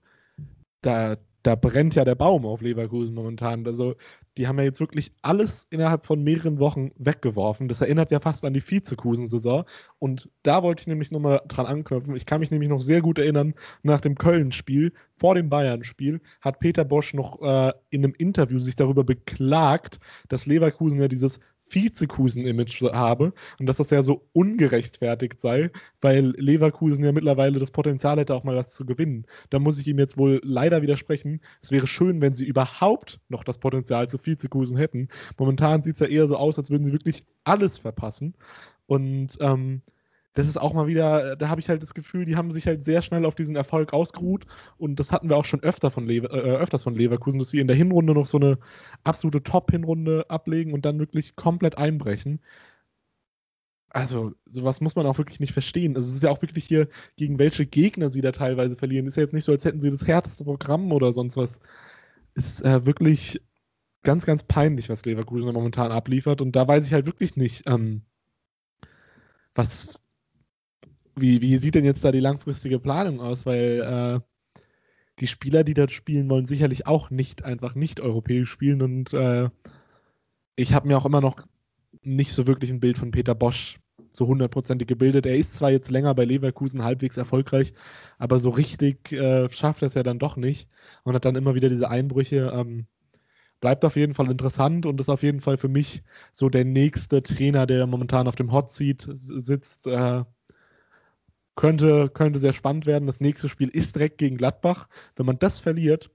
[0.83, 3.67] da, da brennt ja der Baum auf Leverkusen momentan.
[3.67, 3.95] Also
[4.39, 7.69] die haben ja jetzt wirklich alles innerhalb von mehreren Wochen weggeworfen.
[7.69, 9.65] Das erinnert ja fast an die Vizekusen-Saison.
[9.99, 12.15] Und da wollte ich nämlich nochmal dran anknüpfen.
[12.15, 16.61] Ich kann mich nämlich noch sehr gut erinnern, nach dem Köln-Spiel, vor dem Bayern-Spiel, hat
[16.61, 19.99] Peter Bosch noch äh, in einem Interview sich darüber beklagt,
[20.29, 27.05] dass Leverkusen ja dieses Vizekusen-Image habe und dass das ja so ungerechtfertigt sei, weil Leverkusen
[27.05, 29.27] ja mittlerweile das Potenzial hätte, auch mal was zu gewinnen.
[29.51, 31.41] Da muss ich ihm jetzt wohl leider widersprechen.
[31.61, 35.09] Es wäre schön, wenn sie überhaupt noch das Potenzial zu Vizekusen hätten.
[35.39, 38.35] Momentan sieht es ja eher so aus, als würden sie wirklich alles verpassen.
[38.87, 39.83] Und ähm,
[40.39, 42.85] das ist auch mal wieder, da habe ich halt das Gefühl, die haben sich halt
[42.85, 44.47] sehr schnell auf diesen Erfolg ausgeruht
[44.77, 47.59] und das hatten wir auch schon öfter von Lever äh, öfters von Leverkusen, dass sie
[47.59, 48.57] in der Hinrunde noch so eine
[49.03, 52.39] absolute Top-Hinrunde ablegen und dann wirklich komplett einbrechen.
[53.91, 55.97] Also, sowas muss man auch wirklich nicht verstehen.
[55.97, 59.07] Also, es ist ja auch wirklich hier, gegen welche Gegner sie da teilweise verlieren.
[59.07, 61.61] Ist ja jetzt nicht so, als hätten sie das härteste Programm oder sonst was.
[62.35, 63.41] Ist äh, wirklich
[64.05, 66.43] ganz, ganz peinlich, was Leverkusen momentan abliefert.
[66.43, 68.03] Und da weiß ich halt wirklich nicht, ähm,
[69.55, 70.01] was,
[71.21, 73.47] wie, wie sieht denn jetzt da die langfristige Planung aus?
[73.47, 74.61] Weil äh,
[75.21, 78.83] die Spieler, die dort spielen, wollen sicherlich auch nicht einfach nicht europäisch spielen.
[78.83, 79.49] Und äh,
[80.57, 81.47] ich habe mir auch immer noch
[82.03, 83.79] nicht so wirklich ein Bild von Peter Bosch
[84.13, 85.27] so hundertprozentig gebildet.
[85.27, 87.73] Er ist zwar jetzt länger bei Leverkusen halbwegs erfolgreich,
[88.19, 90.69] aber so richtig äh, schafft er es ja dann doch nicht
[91.05, 92.51] und hat dann immer wieder diese Einbrüche.
[92.55, 92.87] Ähm,
[93.61, 96.03] bleibt auf jeden Fall interessant und ist auf jeden Fall für mich
[96.33, 99.87] so der nächste Trainer, der momentan auf dem Hot Seat sitzt.
[99.87, 100.25] Äh,
[101.59, 103.09] könnte, könnte sehr spannend werden.
[103.09, 104.89] Das nächste Spiel ist direkt gegen Gladbach.
[105.17, 106.09] Wenn man das verliert,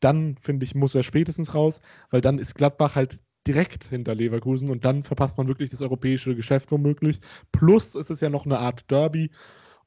[0.00, 4.68] dann finde ich, muss er spätestens raus, weil dann ist Gladbach halt direkt hinter Leverkusen
[4.68, 7.20] und dann verpasst man wirklich das europäische Geschäft womöglich.
[7.52, 9.30] Plus es ist ja noch eine Art Derby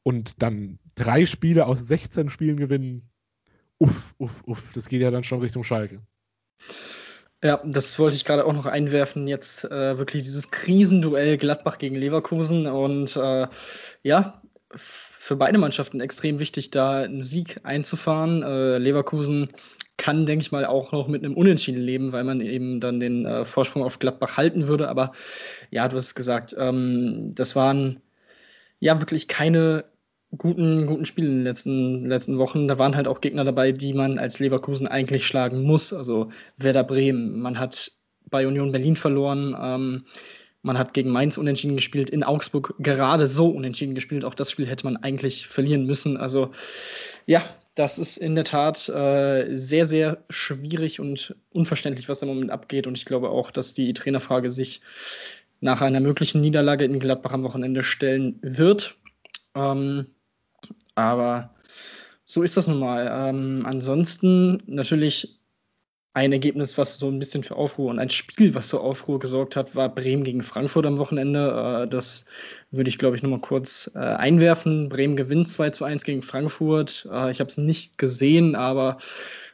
[0.03, 3.09] und dann drei Spiele aus 16 Spielen gewinnen.
[3.79, 6.01] Uff, uff, uff, das geht ja dann schon Richtung Schalke.
[7.43, 9.27] Ja, das wollte ich gerade auch noch einwerfen.
[9.27, 13.47] Jetzt äh, wirklich dieses Krisenduell Gladbach gegen Leverkusen und äh,
[14.01, 14.41] ja,
[14.75, 18.43] für beide Mannschaften extrem wichtig, da einen Sieg einzufahren.
[18.43, 19.49] Äh, Leverkusen
[19.97, 23.25] kann, denke ich mal, auch noch mit einem Unentschieden leben, weil man eben dann den
[23.25, 24.89] äh, Vorsprung auf Gladbach halten würde.
[24.89, 25.11] Aber
[25.71, 28.01] ja, du hast gesagt, ähm, das waren
[28.79, 29.85] ja wirklich keine
[30.37, 32.67] guten, guten Spiele in den letzten, letzten Wochen.
[32.67, 35.93] Da waren halt auch Gegner dabei, die man als Leverkusen eigentlich schlagen muss.
[35.93, 37.91] Also Werder Bremen, man hat
[38.29, 39.55] bei Union Berlin verloren.
[39.59, 40.05] Ähm,
[40.63, 44.25] man hat gegen Mainz unentschieden gespielt, in Augsburg gerade so unentschieden gespielt.
[44.25, 46.17] Auch das Spiel hätte man eigentlich verlieren müssen.
[46.17, 46.51] Also
[47.25, 47.43] ja,
[47.75, 52.87] das ist in der Tat äh, sehr, sehr schwierig und unverständlich, was im Moment abgeht.
[52.87, 54.81] Und ich glaube auch, dass die Trainerfrage sich
[55.59, 58.95] nach einer möglichen Niederlage in Gladbach am Wochenende stellen wird.
[59.55, 60.07] Ähm,
[60.95, 61.53] aber
[62.25, 63.09] so ist das nun mal.
[63.11, 65.39] Ähm, ansonsten natürlich
[66.15, 69.55] ein Ergebnis, was so ein bisschen für Aufruhr und ein Spiel, was für Aufruhr gesorgt
[69.55, 71.83] hat, war Bremen gegen Frankfurt am Wochenende.
[71.83, 72.25] Äh, das
[72.69, 74.89] würde ich, glaube ich, nochmal kurz äh, einwerfen.
[74.89, 77.07] Bremen gewinnt 2 zu 1 gegen Frankfurt.
[77.11, 78.97] Äh, ich habe es nicht gesehen, aber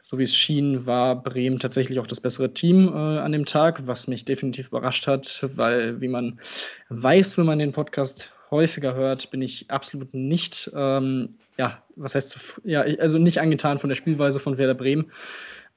[0.02, 4.08] so wie es schien, war Bremen tatsächlich auch das bessere Team an dem Tag, was
[4.08, 6.40] mich definitiv überrascht hat, weil, wie man
[6.88, 12.60] weiß, wenn man den Podcast häufiger hört, bin ich absolut nicht, ähm, ja, was heißt,
[12.64, 15.12] ja, also nicht angetan von der Spielweise von Werder Bremen.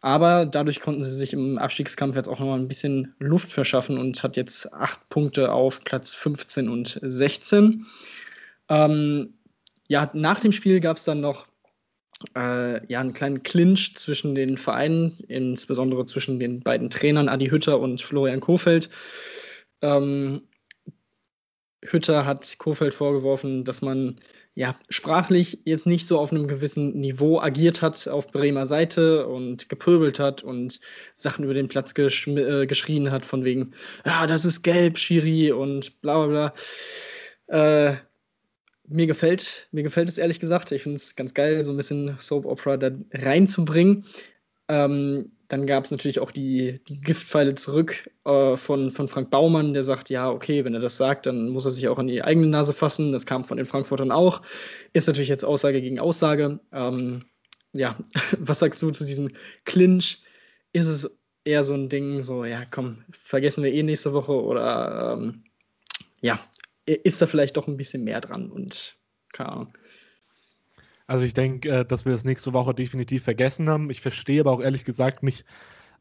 [0.03, 4.21] Aber dadurch konnten sie sich im Abstiegskampf jetzt auch nochmal ein bisschen Luft verschaffen und
[4.21, 7.85] hat jetzt acht Punkte auf Platz 15 und 16.
[8.67, 9.33] Ähm,
[9.87, 11.47] ja, nach dem Spiel gab es dann noch
[12.35, 17.79] äh, ja, einen kleinen Clinch zwischen den Vereinen, insbesondere zwischen den beiden Trainern Adi Hütter
[17.79, 18.89] und Florian Kofeld.
[19.81, 20.41] Ähm,
[21.81, 24.19] Hütter hat Kofeld vorgeworfen, dass man
[24.55, 29.67] ja, sprachlich jetzt nicht so auf einem gewissen Niveau agiert hat auf Bremer Seite und
[29.67, 30.79] gepöbelt hat und
[31.15, 33.73] Sachen über den Platz gesch äh, geschrien hat, von wegen,
[34.05, 36.53] ja, das ist gelb, Schiri und bla bla
[37.47, 37.89] bla.
[37.91, 37.97] Äh,
[38.87, 40.71] mir gefällt, mir gefällt es ehrlich gesagt.
[40.71, 44.05] Ich finde es ganz geil, so ein bisschen Soap Opera da reinzubringen.
[44.67, 49.75] Ähm, dann gab es natürlich auch die, die Giftpfeile zurück äh, von, von Frank Baumann,
[49.75, 52.23] der sagt, ja, okay, wenn er das sagt, dann muss er sich auch an die
[52.23, 53.11] eigene Nase fassen.
[53.11, 54.41] Das kam von den Frankfurtern auch.
[54.93, 56.59] Ist natürlich jetzt Aussage gegen Aussage.
[56.71, 57.25] Ähm,
[57.71, 57.95] ja,
[58.39, 59.29] was sagst du zu diesem
[59.65, 60.23] Clinch?
[60.71, 65.13] Ist es eher so ein Ding, so, ja, komm, vergessen wir eh nächste Woche oder
[65.19, 65.43] ähm,
[66.21, 66.39] ja,
[66.87, 68.97] ist da vielleicht doch ein bisschen mehr dran und
[69.33, 69.73] keine Ahnung.
[71.07, 73.89] Also ich denke, äh, dass wir das nächste Woche definitiv vergessen haben.
[73.89, 75.45] Ich verstehe aber auch ehrlich gesagt nicht,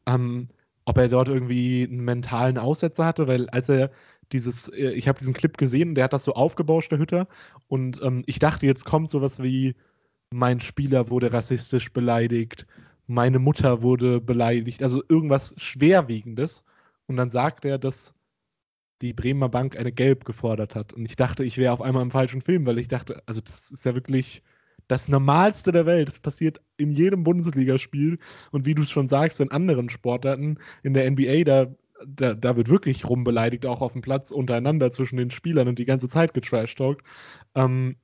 [0.07, 0.49] ähm,
[0.85, 3.91] ob er dort irgendwie einen mentalen Aussetzer hatte, weil als er
[4.31, 7.27] dieses, äh, ich habe diesen Clip gesehen, der hat das so aufgebauscht, der Hütter,
[7.67, 9.75] und ähm, ich dachte, jetzt kommt sowas wie,
[10.31, 12.65] mein Spieler wurde rassistisch beleidigt,
[13.07, 16.63] meine Mutter wurde beleidigt, also irgendwas Schwerwiegendes.
[17.07, 18.15] Und dann sagt er, dass
[19.01, 20.93] die Bremer Bank eine Gelb gefordert hat.
[20.93, 23.71] Und ich dachte, ich wäre auf einmal im falschen Film, weil ich dachte, also das
[23.71, 24.41] ist ja wirklich
[24.93, 26.07] das Normalste der Welt.
[26.07, 28.19] Das passiert in jedem Bundesligaspiel.
[28.51, 31.65] Und wie du es schon sagst, in anderen Sportarten, in der NBA, da,
[32.05, 35.85] da, da wird wirklich rumbeleidigt, auch auf dem Platz untereinander zwischen den Spielern und die
[35.85, 37.03] ganze Zeit getrashtalkt.
[37.55, 37.95] Ähm,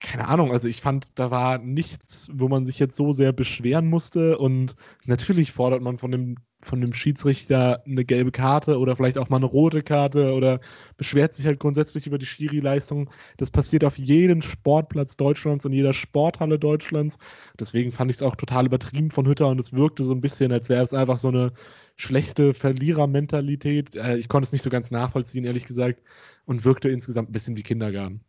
[0.00, 3.88] keine Ahnung, also ich fand, da war nichts, wo man sich jetzt so sehr beschweren
[3.88, 4.38] musste.
[4.38, 9.30] Und natürlich fordert man von dem, von dem Schiedsrichter eine gelbe Karte oder vielleicht auch
[9.30, 10.60] mal eine rote Karte oder
[10.98, 13.10] beschwert sich halt grundsätzlich über die Schiri-Leistung.
[13.38, 17.16] Das passiert auf jedem Sportplatz Deutschlands und jeder Sporthalle Deutschlands.
[17.58, 20.52] Deswegen fand ich es auch total übertrieben von Hütter und es wirkte so ein bisschen,
[20.52, 21.52] als wäre es einfach so eine
[21.96, 23.96] schlechte Verlierermentalität.
[23.96, 26.02] Äh, ich konnte es nicht so ganz nachvollziehen, ehrlich gesagt,
[26.44, 28.20] und wirkte insgesamt ein bisschen wie Kindergarten.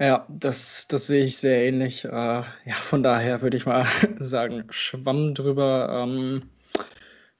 [0.00, 2.04] Ja, das, das sehe ich sehr ähnlich.
[2.04, 3.84] Äh, ja, von daher würde ich mal
[4.20, 6.04] sagen, Schwamm drüber.
[6.06, 6.42] Ähm,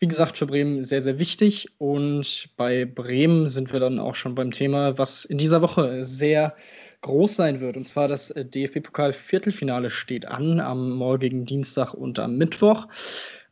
[0.01, 1.69] wie gesagt, für Bremen sehr, sehr wichtig.
[1.79, 6.57] Und bei Bremen sind wir dann auch schon beim Thema, was in dieser Woche sehr
[7.03, 7.77] groß sein wird.
[7.77, 12.89] Und zwar das DFB-Pokal-Viertelfinale steht an am morgigen Dienstag und am Mittwoch.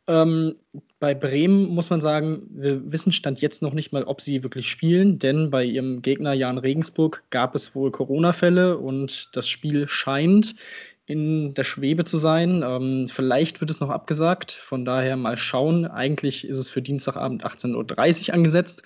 [0.07, 0.55] Ähm,
[0.99, 4.69] bei Bremen muss man sagen, wir wissen Stand jetzt noch nicht mal, ob sie wirklich
[4.69, 10.55] spielen, denn bei ihrem Gegner Jan Regensburg gab es wohl Corona-Fälle und das Spiel scheint
[11.05, 12.63] in der Schwebe zu sein.
[12.65, 15.85] Ähm, vielleicht wird es noch abgesagt, von daher mal schauen.
[15.85, 18.83] Eigentlich ist es für Dienstagabend 18.30 Uhr angesetzt.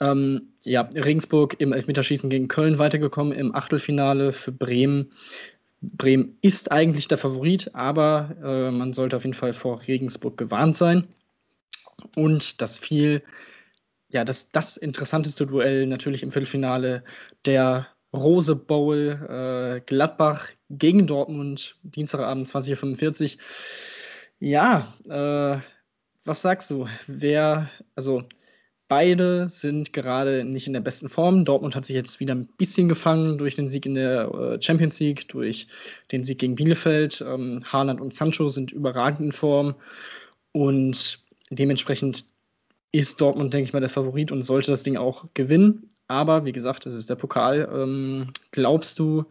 [0.00, 5.10] Ähm, ja, Regensburg im Elfmeterschießen gegen Köln weitergekommen im Achtelfinale für Bremen
[5.80, 10.76] Bremen ist eigentlich der Favorit, aber äh, man sollte auf jeden Fall vor Regensburg gewarnt
[10.76, 11.06] sein.
[12.16, 13.22] Und das viel,
[14.08, 17.04] ja, das, das interessanteste Duell natürlich im Viertelfinale,
[17.44, 18.96] der Rose Bowl
[19.28, 23.42] äh, Gladbach gegen Dortmund, Dienstagabend 20.45 Uhr.
[24.38, 25.60] Ja, äh,
[26.24, 26.88] was sagst du?
[27.06, 28.24] Wer, also
[28.88, 31.44] Beide sind gerade nicht in der besten Form.
[31.44, 35.00] Dortmund hat sich jetzt wieder ein bisschen gefangen durch den Sieg in der äh, Champions
[35.00, 35.66] League, durch
[36.12, 37.24] den Sieg gegen Bielefeld.
[37.26, 39.74] Ähm, Haaland und Sancho sind überragend in Form
[40.52, 41.18] und
[41.50, 42.26] dementsprechend
[42.92, 45.90] ist Dortmund, denke ich mal, der Favorit und sollte das Ding auch gewinnen.
[46.08, 47.68] Aber wie gesagt, es ist der Pokal.
[47.74, 49.24] Ähm, glaubst du,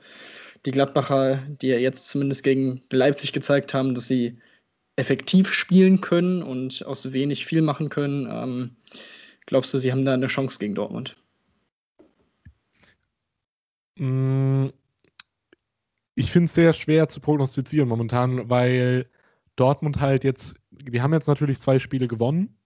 [0.66, 4.38] die Gladbacher, die ja jetzt zumindest gegen Leipzig gezeigt haben, dass sie
[4.98, 8.76] effektiv spielen können und aus wenig viel machen können, ähm,
[9.46, 11.16] Glaubst du, sie haben da eine Chance gegen Dortmund?
[13.98, 14.68] Mm,
[16.16, 19.10] ich finde es sehr schwer zu prognostizieren momentan, weil
[19.56, 22.58] Dortmund halt jetzt, die haben jetzt natürlich zwei Spiele gewonnen,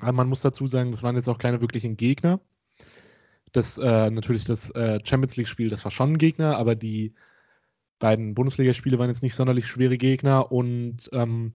[0.00, 2.40] aber man muss dazu sagen, das waren jetzt auch keine wirklichen Gegner.
[3.52, 7.14] Das äh, natürlich das äh, Champions League-Spiel, das war schon ein Gegner, aber die
[7.98, 11.54] beiden Bundesligaspiele waren jetzt nicht sonderlich schwere Gegner und ähm,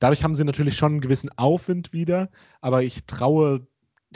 [0.00, 3.66] dadurch haben sie natürlich schon einen gewissen Aufwind wieder, aber ich traue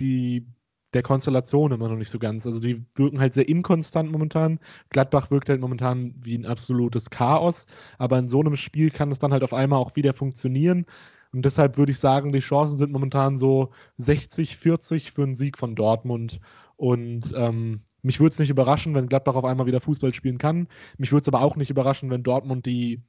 [0.00, 0.46] die
[0.94, 2.46] der Konstellation immer noch nicht so ganz.
[2.46, 4.58] Also die wirken halt sehr inkonstant momentan.
[4.90, 7.66] Gladbach wirkt halt momentan wie ein absolutes Chaos,
[7.98, 10.86] aber in so einem Spiel kann es dann halt auf einmal auch wieder funktionieren.
[11.32, 15.58] Und deshalb würde ich sagen, die Chancen sind momentan so 60, 40 für einen Sieg
[15.58, 16.40] von Dortmund.
[16.76, 20.68] Und ähm, mich würde es nicht überraschen, wenn Gladbach auf einmal wieder Fußball spielen kann.
[20.96, 23.02] Mich würde es aber auch nicht überraschen, wenn Dortmund die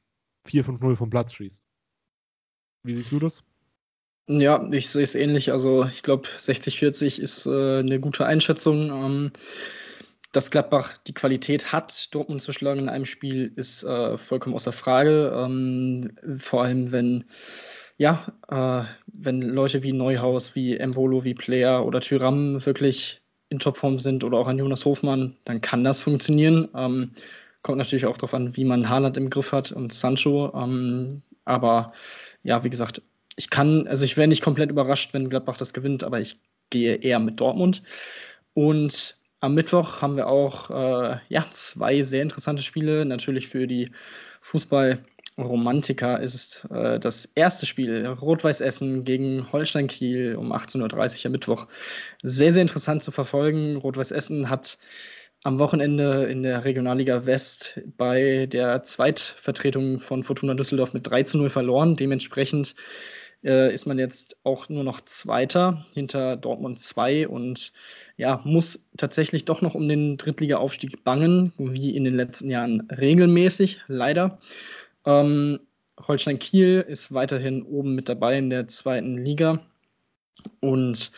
[0.47, 1.63] 4-5-0 vom Platz schießt.
[2.84, 3.45] Wie siehst du das?
[4.29, 5.51] Ja, ich sehe es ähnlich.
[5.51, 8.89] Also ich glaube, 60-40 ist äh, eine gute Einschätzung.
[8.91, 9.31] Ähm,
[10.33, 14.73] dass Gladbach die Qualität hat, Dortmund zu schlagen in einem Spiel, ist äh, vollkommen außer
[14.73, 15.33] Frage.
[15.35, 17.25] Ähm, vor allem, wenn,
[17.97, 23.97] ja, äh, wenn Leute wie Neuhaus, wie Embolo, wie Player oder Tyram wirklich in Topform
[23.99, 26.67] sind oder auch ein Jonas Hofmann, dann kann das funktionieren.
[26.75, 27.11] Ähm,
[27.61, 30.53] kommt natürlich auch darauf an, wie man Haaland im Griff hat und Sancho.
[30.53, 31.93] Ähm, aber
[32.43, 33.01] ja, wie gesagt,
[33.38, 36.95] ich kann, also ich wäre nicht komplett überrascht, wenn Gladbach das gewinnt, aber ich gehe
[36.95, 37.84] eher mit Dortmund.
[38.54, 43.06] Und am Mittwoch haben wir auch äh, ja, zwei sehr interessante Spiele.
[43.06, 43.91] Natürlich für die
[44.41, 51.26] Fußballromantiker ist es äh, das erste Spiel Rot-Weiß Essen gegen Holstein Kiel um 18.30 Uhr
[51.28, 51.67] am Mittwoch.
[52.23, 53.76] Sehr, sehr interessant zu verfolgen.
[53.76, 54.80] Rot-Weiß Essen hat
[55.43, 61.38] am Wochenende in der Regionalliga West bei der Zweitvertretung von Fortuna Düsseldorf mit 3 zu
[61.38, 61.95] 0 verloren.
[61.95, 62.73] Dementsprechend
[63.43, 67.72] äh, ist man jetzt auch nur noch Zweiter hinter Dortmund 2 und
[68.18, 73.82] ja, muss tatsächlich doch noch um den Drittliga-Aufstieg bangen, wie in den letzten Jahren regelmäßig,
[73.88, 74.39] leider.
[75.05, 75.59] Ähm,
[76.07, 79.59] Holstein Kiel ist weiterhin oben mit dabei in der zweiten Liga.
[80.59, 81.11] Und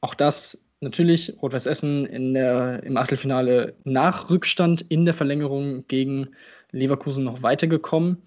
[0.00, 6.30] auch das natürlich Rot-Weiß Essen in der, im Achtelfinale nach Rückstand in der Verlängerung gegen
[6.72, 8.22] Leverkusen noch weitergekommen.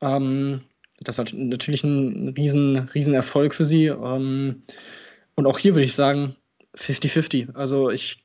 [0.00, 0.62] Ähm,
[1.00, 3.86] das hat natürlich ein riesen, riesen Erfolg für sie.
[3.86, 4.60] Ähm,
[5.34, 6.36] und auch hier würde ich sagen,
[6.76, 7.54] 50-50.
[7.54, 8.24] Also ich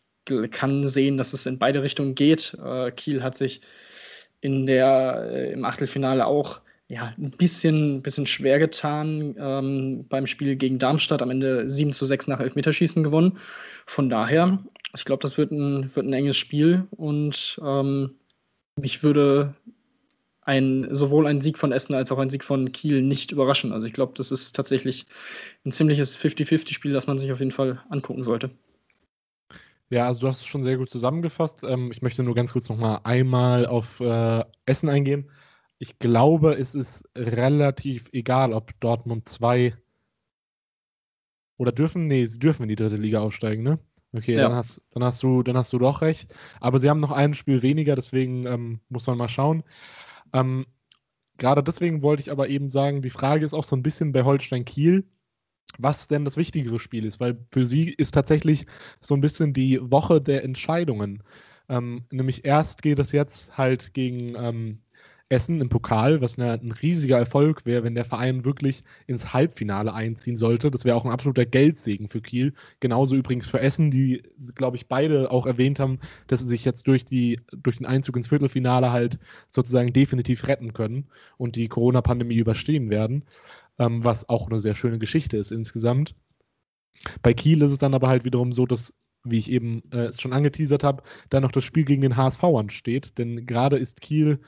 [0.52, 2.58] kann sehen, dass es in beide Richtungen geht.
[2.64, 3.62] Äh, Kiel hat sich
[4.42, 10.58] in der, äh, im Achtelfinale auch ja, ein bisschen, bisschen schwer getan ähm, beim Spiel
[10.58, 11.22] gegen Darmstadt.
[11.22, 13.38] Am Ende 7 zu 6 nach Elfmeterschießen gewonnen.
[13.86, 14.60] Von daher,
[14.96, 18.16] ich glaube, das wird ein, wird ein enges Spiel und ähm,
[18.76, 19.54] mich würde
[20.44, 23.72] ein, sowohl ein Sieg von Essen als auch ein Sieg von Kiel nicht überraschen.
[23.72, 25.06] Also ich glaube, das ist tatsächlich
[25.66, 28.52] ein ziemliches 50-50-Spiel, das man sich auf jeden Fall angucken sollte.
[29.90, 31.64] Ja, also du hast es schon sehr gut zusammengefasst.
[31.64, 35.30] Ähm, ich möchte nur ganz kurz nochmal einmal auf äh, Essen eingehen.
[35.78, 39.76] Ich glaube, es ist relativ egal, ob Dortmund 2
[41.58, 43.80] oder dürfen, nee, sie dürfen in die dritte Liga aufsteigen, ne?
[44.14, 44.48] Okay, ja.
[44.48, 46.34] dann, hast, dann, hast du, dann hast du doch recht.
[46.60, 49.64] Aber sie haben noch ein Spiel weniger, deswegen ähm, muss man mal schauen.
[50.34, 50.66] Ähm,
[51.42, 54.24] Gerade deswegen wollte ich aber eben sagen, die Frage ist auch so ein bisschen bei
[54.24, 55.06] Holstein Kiel,
[55.80, 58.68] was denn das wichtigere Spiel ist, weil für sie ist tatsächlich
[59.00, 61.24] so ein bisschen die Woche der Entscheidungen.
[61.68, 64.82] Ähm, nämlich erst geht es jetzt halt gegen ähm,
[65.32, 69.94] Essen im Pokal, was eine, ein riesiger Erfolg wäre, wenn der Verein wirklich ins Halbfinale
[69.94, 70.70] einziehen sollte.
[70.70, 72.54] Das wäre auch ein absoluter Geldsegen für Kiel.
[72.82, 74.24] Genauso übrigens für Essen, die,
[74.56, 78.18] glaube ich, beide auch erwähnt haben, dass sie sich jetzt durch, die, durch den Einzug
[78.18, 79.20] ins Viertelfinale halt
[79.50, 81.08] sozusagen definitiv retten können
[81.38, 83.24] und die Corona-Pandemie überstehen werden,
[83.80, 86.14] ähm, was auch eine sehr schöne Geschichte ist insgesamt.
[87.22, 90.20] Bei Kiel ist es dann aber halt wiederum so, dass wie ich eben äh, es
[90.20, 93.18] schon angeteasert habe, da noch das Spiel gegen den HSV ansteht.
[93.20, 94.40] Denn gerade ist Kiel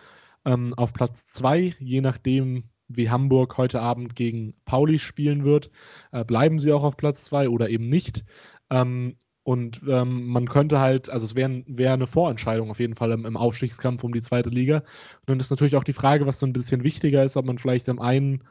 [0.45, 5.71] ähm, auf Platz 2, je nachdem, wie Hamburg heute Abend gegen Pauli spielen wird,
[6.11, 8.25] äh, bleiben sie auch auf Platz 2 oder eben nicht.
[8.69, 13.11] Ähm, und ähm, man könnte halt, also es wäre wär eine Vorentscheidung auf jeden Fall
[13.11, 14.77] im, im, Aufstiegskampf um die zweite Liga.
[14.77, 14.85] Und
[15.27, 17.89] dann ist natürlich auch die Frage, was so ein bisschen wichtiger ist, ob man vielleicht
[17.89, 18.43] im einen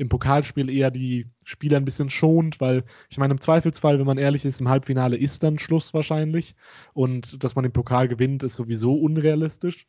[0.00, 4.16] im Pokalspiel eher die Spieler ein bisschen schont, weil ich meine, im Zweifelsfall, wenn man
[4.16, 6.56] ehrlich ist, im Halbfinale ist dann Schluss wahrscheinlich.
[6.94, 9.86] Und dass man den Pokal gewinnt, ist sowieso unrealistisch.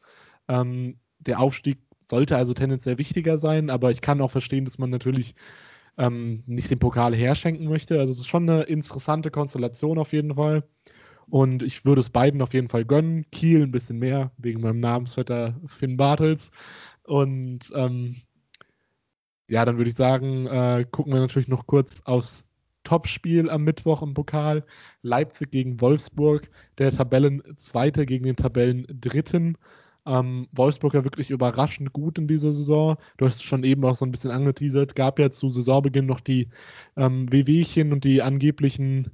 [0.50, 4.90] Ähm, der Aufstieg sollte also tendenziell wichtiger sein, aber ich kann auch verstehen, dass man
[4.90, 5.36] natürlich
[5.98, 8.00] ähm, nicht den Pokal herschenken möchte.
[8.00, 10.64] Also es ist schon eine interessante Konstellation auf jeden Fall.
[11.30, 13.26] Und ich würde es beiden auf jeden Fall gönnen.
[13.32, 16.52] Kiel ein bisschen mehr, wegen meinem Namensvetter Finn Bartels.
[17.04, 18.18] Und ähm,
[19.48, 22.46] ja, dann würde ich sagen, äh, gucken wir natürlich noch kurz aufs
[22.84, 24.66] Topspiel am Mittwoch im Pokal.
[25.04, 29.58] Leipzig gegen Wolfsburg, der Tabellenzweite gegen den Tabellendritten.
[30.06, 32.98] Ähm, Wolfsburg ja wirklich überraschend gut in dieser Saison.
[33.18, 34.96] Du hast es schon eben auch so ein bisschen angeteasert.
[34.96, 36.50] Gab ja zu Saisonbeginn noch die
[36.98, 39.12] ähm, Wehwehchen und die angeblichen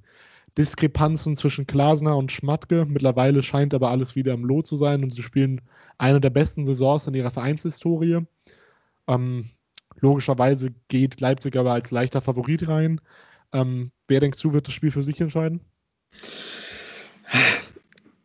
[0.57, 2.85] Diskrepanzen zwischen Klasner und Schmatke.
[2.85, 5.61] Mittlerweile scheint aber alles wieder im Lot zu sein und sie spielen
[5.97, 8.25] eine der besten Saisons in ihrer Vereinshistorie.
[9.07, 9.49] Ähm,
[9.99, 13.01] logischerweise geht Leipzig aber als leichter Favorit rein.
[13.53, 15.61] Ähm, wer denkst du, wird das Spiel für sich entscheiden?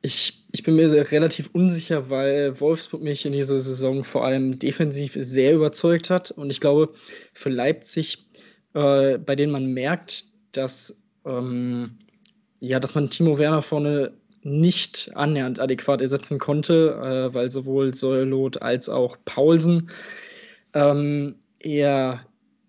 [0.01, 5.17] Ich, ich bin mir relativ unsicher, weil Wolfsburg mich in dieser Saison vor allem defensiv
[5.19, 6.31] sehr überzeugt hat.
[6.31, 6.93] Und ich glaube,
[7.33, 8.19] für Leipzig,
[8.75, 11.99] äh, bei denen man merkt, dass, ähm,
[12.61, 18.61] ja, dass man Timo Werner vorne nicht annähernd adäquat ersetzen konnte, äh, weil sowohl Säulot
[18.61, 19.91] als auch Paulsen
[20.75, 22.27] ähm, eher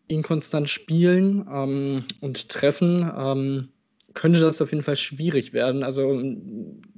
[0.07, 3.69] inkonstant spielen ähm, und treffen.
[4.13, 5.83] Könnte das auf jeden Fall schwierig werden.
[5.83, 6.21] Also,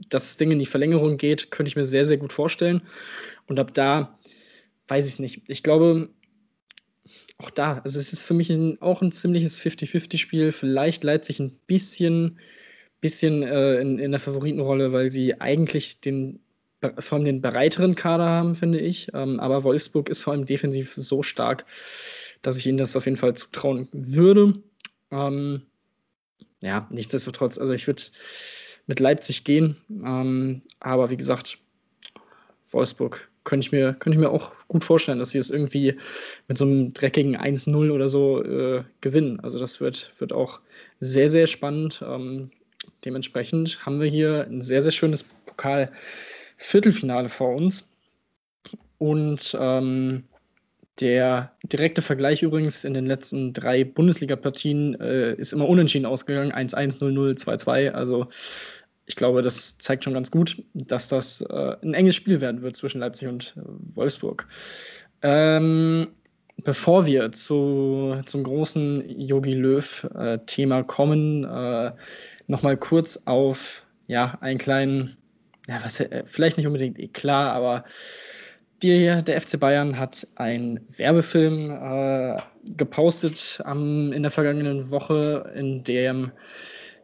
[0.10, 2.82] dass das Ding in die Verlängerung geht, könnte ich mir sehr, sehr gut vorstellen.
[3.48, 4.20] Und ab da
[4.88, 5.44] weiß ich es nicht.
[5.48, 6.10] Ich glaube,
[7.38, 10.52] auch da, also es ist für mich ein, auch ein ziemliches 50-50-Spiel.
[10.52, 12.40] Vielleicht Leipzig ein bisschen,
[13.02, 16.40] bisschen äh, in, in der Favoritenrolle, weil sie eigentlich den
[16.98, 19.08] allem den breiteren Kader haben, finde ich.
[19.14, 21.66] Ähm, aber Wolfsburg ist vor allem defensiv so stark,
[22.42, 24.62] dass ich ihnen das auf jeden Fall zutrauen würde.
[25.12, 25.64] Ähm,
[26.62, 28.04] ja, nichtsdestotrotz, also ich würde
[28.88, 31.58] mit Leipzig gehen, ähm, aber wie gesagt,
[32.70, 35.96] Wolfsburg könnte ich, mir, könnte ich mir auch gut vorstellen, dass sie es irgendwie
[36.48, 39.40] mit so einem dreckigen 1-0 oder so äh, gewinnen.
[39.40, 40.60] Also das wird, wird auch
[41.00, 42.04] sehr, sehr spannend.
[42.06, 42.52] Ähm,
[43.06, 47.90] dementsprechend haben wir hier ein sehr, sehr schönes Pokal-Viertelfinale vor uns.
[48.98, 50.24] Und ähm,
[51.00, 57.00] der direkte Vergleich übrigens in den letzten drei Bundesliga-Partien äh, ist immer unentschieden ausgegangen: 1-1,
[57.00, 57.92] 0-0, 2-2.
[57.92, 58.28] Also,
[59.06, 62.76] ich glaube, das zeigt schon ganz gut, dass das äh, ein enges Spiel werden wird
[62.76, 63.62] zwischen Leipzig und äh,
[63.96, 64.48] Wolfsburg.
[65.22, 66.08] Ähm,
[66.64, 71.92] bevor wir zu, zum großen Yogi Löw-Thema kommen, äh,
[72.48, 75.18] nochmal kurz auf ja, einen kleinen,
[75.68, 77.86] ja, was, äh, vielleicht nicht unbedingt klar, aber
[78.82, 82.38] die, der FC Bayern hat einen Werbefilm äh,
[82.76, 86.32] gepostet ähm, in der vergangenen Woche, in dem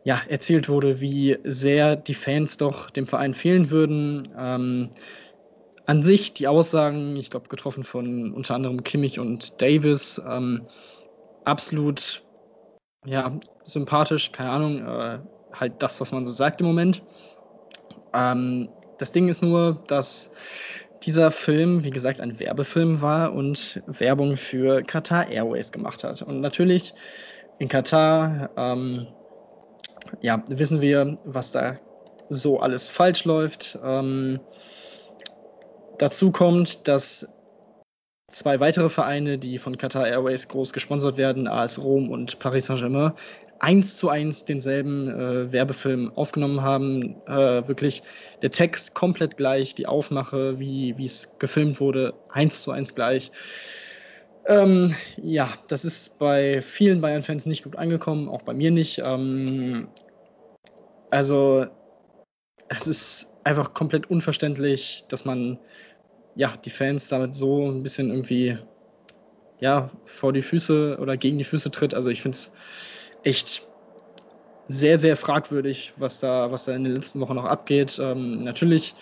[0.04, 4.28] ja, erzählt wurde, wie sehr die Fans doch dem Verein fehlen würden.
[4.38, 4.90] Ähm,
[5.86, 10.66] an sich die Aussagen, ich glaube, getroffen von unter anderem Kimmich und Davis, ähm,
[11.46, 12.24] absolut
[13.06, 15.20] ja, sympathisch, keine Ahnung, äh,
[15.54, 17.04] halt das, was man so sagt im Moment.
[18.14, 20.32] Ähm, das Ding ist nur, dass
[21.04, 26.22] dieser Film, wie gesagt, ein Werbefilm war und Werbung für Qatar Airways gemacht hat.
[26.22, 26.94] Und natürlich
[27.60, 29.08] in Katar, ähm,
[30.22, 31.76] ja, wissen wir, was da
[32.30, 33.78] so alles falsch läuft.
[33.84, 34.40] Ähm,
[35.98, 37.28] dazu kommt, dass
[38.30, 43.12] zwei weitere Vereine, die von Qatar Airways groß gesponsert werden, AS Rom und Paris Saint-Germain,
[43.62, 47.16] eins zu eins denselben äh, Werbefilm aufgenommen haben.
[47.28, 48.02] Äh, wirklich
[48.42, 53.32] der Text komplett gleich, die Aufmache, wie es gefilmt wurde, eins zu eins gleich.
[54.48, 59.00] Ähm, ja, das ist bei vielen Bayern-Fans nicht gut angekommen, auch bei mir nicht.
[59.06, 59.88] Ähm,
[61.12, 61.68] also,
[62.70, 65.60] es ist einfach komplett unverständlich, dass man
[66.34, 68.58] ja, die Fans damit so ein bisschen irgendwie
[69.60, 71.94] ja, vor die Füße oder gegen die Füße tritt.
[71.94, 72.52] Also ich finde es
[73.24, 73.68] echt
[74.68, 78.00] sehr, sehr fragwürdig, was da, was da in den letzten Wochen noch abgeht.
[78.02, 78.96] Ähm, natürlich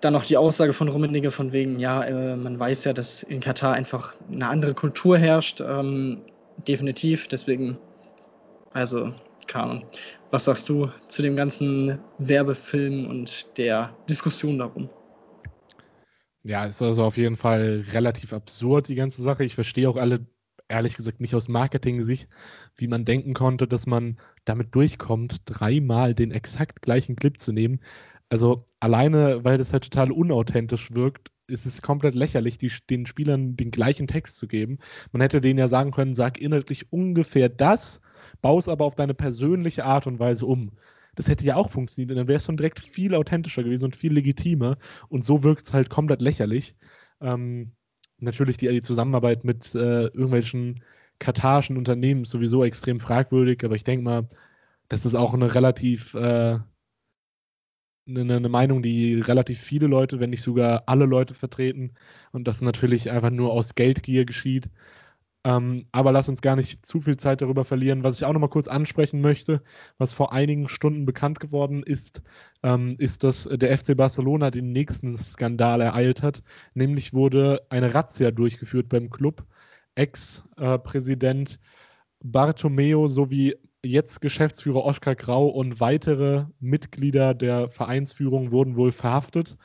[0.00, 3.40] dann noch die Aussage von Rummenigge von wegen, ja, äh, man weiß ja, dass in
[3.40, 5.60] Katar einfach eine andere Kultur herrscht.
[5.60, 6.22] Ähm,
[6.66, 7.26] definitiv.
[7.28, 7.78] Deswegen,
[8.72, 9.12] also,
[9.48, 9.82] keine.
[10.30, 14.88] Was sagst du zu dem ganzen Werbefilm und der Diskussion darum?
[16.44, 19.44] Ja, ist also auf jeden Fall relativ absurd, die ganze Sache.
[19.44, 20.26] Ich verstehe auch alle
[20.68, 22.28] ehrlich gesagt nicht aus Marketing-Sicht,
[22.76, 27.80] wie man denken konnte, dass man damit durchkommt, dreimal den exakt gleichen Clip zu nehmen.
[28.28, 33.56] Also alleine, weil das halt total unauthentisch wirkt, ist es komplett lächerlich, die, den Spielern
[33.56, 34.78] den gleichen Text zu geben.
[35.12, 38.02] Man hätte denen ja sagen können, sag inhaltlich ungefähr das,
[38.42, 40.72] baue es aber auf deine persönliche Art und Weise um.
[41.14, 43.96] Das hätte ja auch funktioniert und dann wäre es schon direkt viel authentischer gewesen und
[43.96, 44.76] viel legitimer.
[45.08, 46.76] Und so wirkt es halt komplett lächerlich.
[47.20, 47.72] Ähm,
[48.18, 50.82] natürlich die, die Zusammenarbeit mit äh, irgendwelchen
[51.18, 54.28] katarischen Unternehmen ist sowieso extrem fragwürdig, aber ich denke mal,
[54.88, 56.58] das ist auch eine relativ äh,
[58.08, 61.94] eine, eine, Meinung, die relativ viele Leute, wenn nicht sogar alle Leute vertreten
[62.32, 64.70] und das natürlich einfach nur aus Geldgier geschieht.
[65.48, 68.04] Ähm, aber lass uns gar nicht zu viel Zeit darüber verlieren.
[68.04, 69.62] Was ich auch noch mal kurz ansprechen möchte,
[69.96, 72.20] was vor einigen Stunden bekannt geworden ist,
[72.62, 76.42] ähm, ist, dass der FC Barcelona den nächsten Skandal ereilt hat.
[76.74, 79.46] Nämlich wurde eine Razzia durchgeführt beim Club.
[79.94, 81.58] Ex-Präsident
[82.22, 89.56] Bartomeo sowie jetzt Geschäftsführer Oskar Grau und weitere Mitglieder der Vereinsführung wurden wohl verhaftet.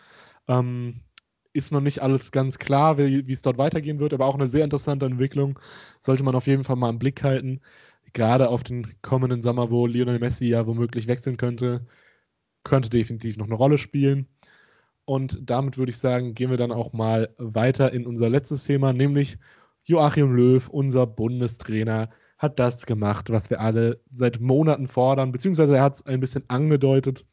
[0.47, 1.01] Ähm,
[1.53, 4.63] ist noch nicht alles ganz klar, wie, es dort weitergehen wird, aber auch eine sehr
[4.63, 5.59] interessante Entwicklung.
[6.01, 7.61] Sollte man auf jeden Fall mal im Blick halten.
[8.13, 11.85] Gerade auf den kommenden Sommer, wo Lionel Messi ja womöglich wechseln könnte,
[12.63, 14.27] könnte definitiv noch eine Rolle spielen.
[15.05, 18.93] Und damit würde ich sagen, gehen wir dann auch mal weiter in unser letztes Thema,
[18.93, 19.37] nämlich
[19.85, 25.83] Joachim Löw, unser Bundestrainer, hat das gemacht, was wir alle seit Monaten fordern, beziehungsweise er
[25.83, 27.25] hat es ein bisschen angedeutet.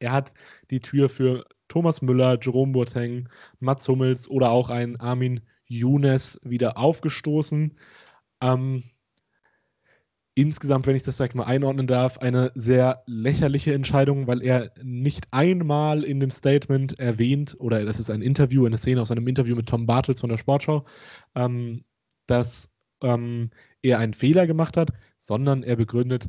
[0.00, 0.32] Er hat
[0.70, 3.28] die Tür für Thomas Müller, Jerome Boateng,
[3.60, 7.74] Mats Hummels oder auch ein Armin Younes wieder aufgestoßen.
[8.40, 8.82] Ähm,
[10.34, 16.02] insgesamt, wenn ich das mal einordnen darf, eine sehr lächerliche Entscheidung, weil er nicht einmal
[16.04, 19.68] in dem Statement erwähnt, oder das ist ein Interview, eine Szene aus einem Interview mit
[19.68, 20.84] Tom Bartels von der Sportschau,
[21.34, 21.84] ähm,
[22.26, 22.68] dass
[23.02, 23.50] ähm,
[23.82, 24.90] er einen Fehler gemacht hat,
[25.20, 26.28] sondern er begründet,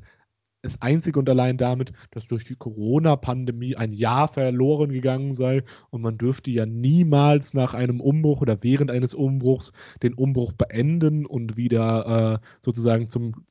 [0.66, 6.02] es einzig und allein damit, dass durch die Corona-Pandemie ein Jahr verloren gegangen sei und
[6.02, 9.72] man dürfte ja niemals nach einem Umbruch oder während eines Umbruchs
[10.04, 13.46] den Umbruch beenden und wieder äh, sozusagen zum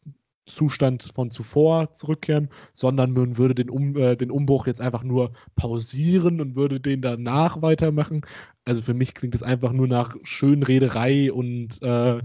[0.47, 5.33] Zustand von zuvor zurückkehren, sondern man würde den, um, äh, den Umbruch jetzt einfach nur
[5.57, 8.23] pausieren und würde den danach weitermachen.
[8.65, 12.21] Also für mich klingt es einfach nur nach Schönrederei und äh,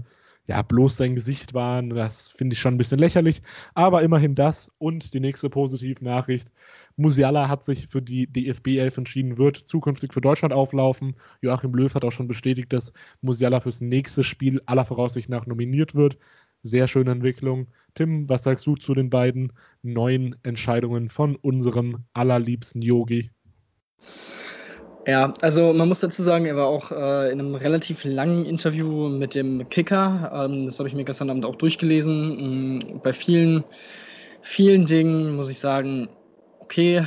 [0.50, 1.90] ja, bloß sein Gesicht waren.
[1.90, 3.40] Das finde ich schon ein bisschen lächerlich.
[3.74, 4.68] Aber immerhin das.
[4.78, 6.50] Und die nächste positive Nachricht.
[6.96, 11.14] Musiala hat sich für die DFB 11 entschieden, wird zukünftig für Deutschland auflaufen.
[11.40, 15.94] Joachim Löw hat auch schon bestätigt, dass Musiala fürs nächste Spiel aller Voraussicht nach nominiert
[15.94, 16.18] wird.
[16.64, 17.68] Sehr schöne Entwicklung.
[17.94, 23.30] Tim, was sagst du zu den beiden neuen Entscheidungen von unserem allerliebsten Yogi?
[25.06, 29.08] Ja, also man muss dazu sagen, er war auch äh, in einem relativ langen Interview
[29.08, 30.30] mit dem Kicker.
[30.34, 32.76] Ähm, das habe ich mir gestern Abend auch durchgelesen.
[32.76, 33.64] Mhm, bei vielen,
[34.42, 36.08] vielen Dingen muss ich sagen,
[36.60, 37.06] okay,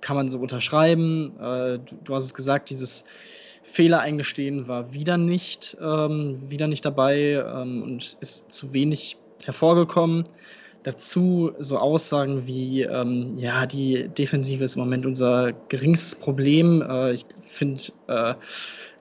[0.00, 1.32] kann man so unterschreiben.
[1.38, 3.04] Äh, du, du, hast es gesagt, dieses
[3.62, 10.24] Fehler eingestehen war wieder nicht, ähm, wieder nicht dabei ähm, und ist zu wenig hervorgekommen.
[10.84, 16.82] Dazu so Aussagen wie, ähm, ja, die Defensive ist im Moment unser geringstes Problem.
[16.82, 18.34] Äh, ich finde, äh,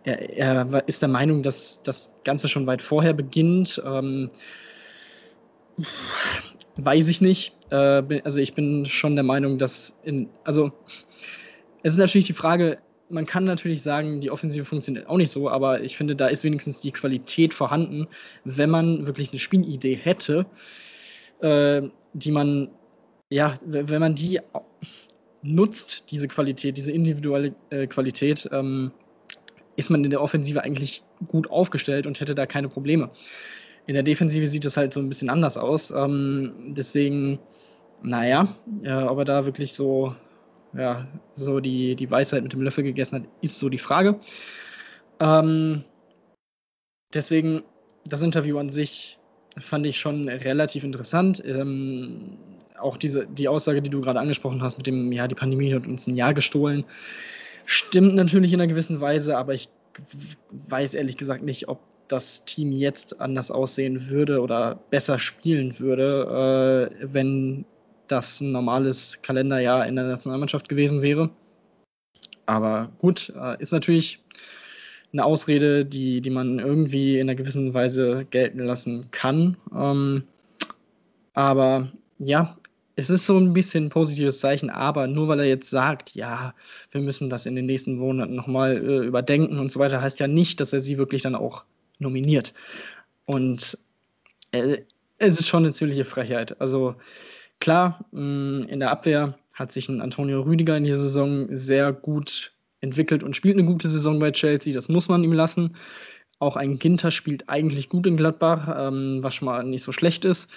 [0.03, 3.81] er, er, ist der Meinung, dass das Ganze schon weit vorher beginnt.
[3.85, 4.29] Ähm,
[6.77, 7.55] weiß ich nicht.
[7.71, 10.71] Äh, also ich bin schon der Meinung, dass in, also
[11.83, 12.77] es ist natürlich die Frage,
[13.09, 16.43] man kann natürlich sagen, die Offensive funktioniert auch nicht so, aber ich finde, da ist
[16.43, 18.07] wenigstens die Qualität vorhanden,
[18.45, 20.45] wenn man wirklich eine Spielidee hätte,
[21.41, 21.81] äh,
[22.13, 22.69] die man,
[23.29, 24.39] ja, wenn man die
[25.41, 28.91] nutzt, diese Qualität, diese individuelle äh, Qualität, ähm,
[29.75, 33.09] ist man in der Offensive eigentlich gut aufgestellt und hätte da keine Probleme.
[33.87, 35.91] In der Defensive sieht es halt so ein bisschen anders aus.
[35.91, 37.39] Ähm, deswegen,
[38.03, 40.15] naja, äh, ob er da wirklich so
[40.73, 44.19] ja, so die, die Weisheit mit dem Löffel gegessen hat, ist so die Frage.
[45.19, 45.83] Ähm,
[47.13, 47.63] deswegen,
[48.05, 49.19] das Interview an sich
[49.59, 51.43] fand ich schon relativ interessant.
[51.45, 52.37] Ähm,
[52.79, 55.85] auch diese, die Aussage, die du gerade angesprochen hast, mit dem, ja, die Pandemie hat
[55.85, 56.83] uns ein Jahr gestohlen,
[57.65, 59.69] stimmt natürlich in einer gewissen Weise, aber ich
[60.51, 66.89] weiß ehrlich gesagt nicht, ob das Team jetzt anders aussehen würde oder besser spielen würde,
[66.91, 67.65] äh, wenn
[68.07, 71.29] das ein normales Kalenderjahr in der Nationalmannschaft gewesen wäre.
[72.45, 74.19] Aber gut, äh, ist natürlich
[75.13, 79.57] eine Ausrede, die, die man irgendwie in einer gewissen Weise gelten lassen kann.
[79.75, 80.23] Ähm,
[81.33, 82.57] aber ja,
[82.95, 86.53] es ist so ein bisschen ein positives Zeichen, aber nur weil er jetzt sagt, ja,
[86.91, 90.27] wir müssen das in den nächsten Monaten nochmal äh, überdenken und so weiter, heißt ja
[90.27, 91.63] nicht, dass er sie wirklich dann auch
[91.99, 92.53] nominiert.
[93.25, 93.77] Und
[94.51, 94.79] äh,
[95.17, 96.59] es ist schon eine ziemliche Frechheit.
[96.59, 96.95] Also
[97.61, 102.53] Klar, mm, in der Abwehr hat sich ein Antonio Rüdiger in dieser Saison sehr gut
[102.81, 104.73] entwickelt und spielt eine gute Saison bei Chelsea.
[104.73, 105.75] Das muss man ihm lassen.
[106.39, 110.25] Auch ein Ginter spielt eigentlich gut in Gladbach, ähm, was schon mal nicht so schlecht
[110.25, 110.49] ist.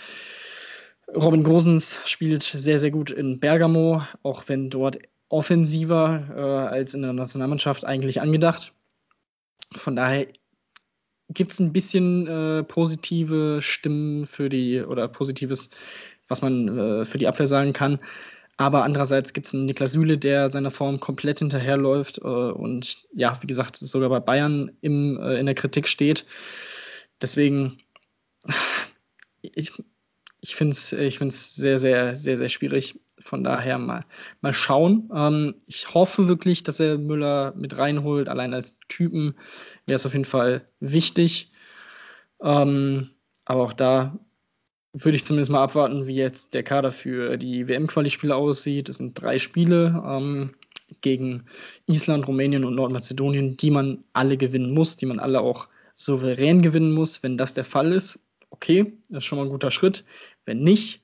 [1.14, 4.98] Robin Gosens spielt sehr, sehr gut in Bergamo, auch wenn dort
[5.28, 8.72] offensiver äh, als in der Nationalmannschaft eigentlich angedacht.
[9.76, 10.26] Von daher
[11.28, 15.70] gibt es ein bisschen äh, positive Stimmen für die oder positives
[16.28, 17.98] was man äh, für die Abwehr sagen kann.
[18.56, 23.36] Aber andererseits gibt es einen Niklas Süle, der seiner Form komplett hinterherläuft äh, und ja,
[23.42, 26.24] wie gesagt, sogar bei Bayern im, äh, in der Kritik steht.
[27.20, 27.78] Deswegen,
[29.42, 29.72] ich,
[30.40, 33.00] ich finde es ich find's sehr, sehr, sehr, sehr schwierig.
[33.20, 34.04] Von daher mal,
[34.40, 35.08] mal schauen.
[35.14, 38.28] Ähm, ich hoffe wirklich, dass er Müller mit reinholt.
[38.28, 39.34] Allein als Typen
[39.86, 41.52] wäre es auf jeden Fall wichtig.
[42.42, 43.10] Ähm,
[43.46, 44.18] aber auch da
[44.94, 48.88] würde ich zumindest mal abwarten, wie jetzt der Kader für die WM-Quali-Spiele aussieht.
[48.88, 50.54] Es sind drei Spiele ähm,
[51.00, 51.44] gegen
[51.86, 56.92] Island, Rumänien und Nordmazedonien, die man alle gewinnen muss, die man alle auch souverän gewinnen
[56.92, 57.22] muss.
[57.22, 58.20] Wenn das der Fall ist,
[58.50, 60.04] okay, das ist schon mal ein guter Schritt.
[60.46, 61.02] Wenn nicht,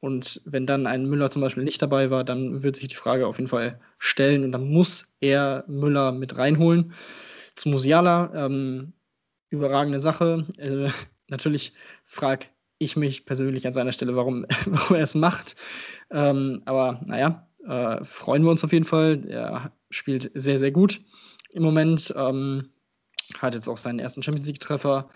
[0.00, 3.26] und wenn dann ein Müller zum Beispiel nicht dabei war, dann wird sich die Frage
[3.26, 6.92] auf jeden Fall stellen und dann muss er Müller mit reinholen.
[7.56, 8.92] Zu Musiala, ähm,
[9.50, 10.46] überragende Sache.
[10.56, 10.90] Äh,
[11.28, 11.72] natürlich
[12.04, 12.46] frag
[12.78, 15.56] ich mich persönlich an seiner Stelle, warum, warum er es macht.
[16.10, 19.24] Ähm, aber naja, äh, freuen wir uns auf jeden Fall.
[19.28, 21.00] Er spielt sehr, sehr gut
[21.52, 22.12] im Moment.
[22.16, 22.70] Ähm,
[23.38, 25.08] hat jetzt auch seinen ersten Champions League-Treffer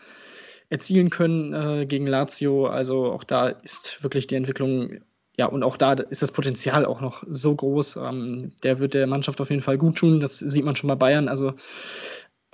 [0.68, 2.66] erzielen können äh, gegen Lazio.
[2.66, 5.00] Also auch da ist wirklich die Entwicklung,
[5.38, 7.96] ja, und auch da ist das Potenzial auch noch so groß.
[7.96, 10.20] Ähm, der wird der Mannschaft auf jeden Fall gut tun.
[10.20, 11.28] Das sieht man schon bei Bayern.
[11.28, 11.54] Also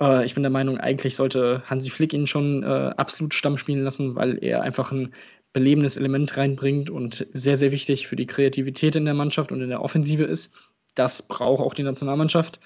[0.01, 3.83] äh, ich bin der Meinung, eigentlich sollte Hansi Flick ihn schon äh, absolut Stamm spielen
[3.83, 5.13] lassen, weil er einfach ein
[5.53, 9.69] belebendes Element reinbringt und sehr, sehr wichtig für die Kreativität in der Mannschaft und in
[9.69, 10.53] der Offensive ist.
[10.95, 12.59] Das braucht auch die Nationalmannschaft.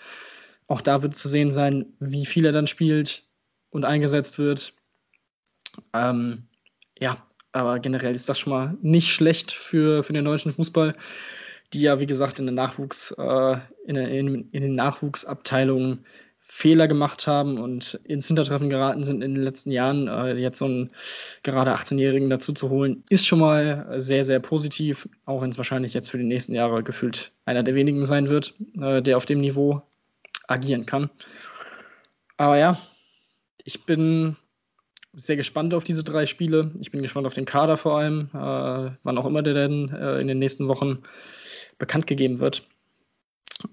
[0.67, 3.23] Auch da wird zu sehen sein, wie viel er dann spielt
[3.69, 4.73] und eingesetzt wird.
[5.93, 6.43] Ähm,
[6.99, 7.17] ja,
[7.51, 10.93] aber generell ist das schon mal nicht schlecht für, für den deutschen Fußball,
[11.73, 16.05] die ja, wie gesagt, in, der Nachwuchs, äh, in, in, in den Nachwuchsabteilungen
[16.45, 20.09] Fehler gemacht haben und ins Hintertreffen geraten sind in den letzten Jahren.
[20.09, 20.89] Äh, jetzt so einen
[21.41, 25.93] gerade 18-Jährigen dazu zu holen, ist schon mal sehr, sehr positiv, auch wenn es wahrscheinlich
[25.93, 29.39] jetzt für die nächsten Jahre gefühlt einer der wenigen sein wird, äh, der auf dem
[29.39, 29.81] Niveau
[30.47, 31.09] agieren kann.
[32.35, 32.77] Aber ja,
[33.63, 34.35] ich bin
[35.13, 36.71] sehr gespannt auf diese drei Spiele.
[36.79, 40.19] Ich bin gespannt auf den Kader vor allem, äh, wann auch immer der denn äh,
[40.19, 41.03] in den nächsten Wochen
[41.77, 42.67] bekannt gegeben wird.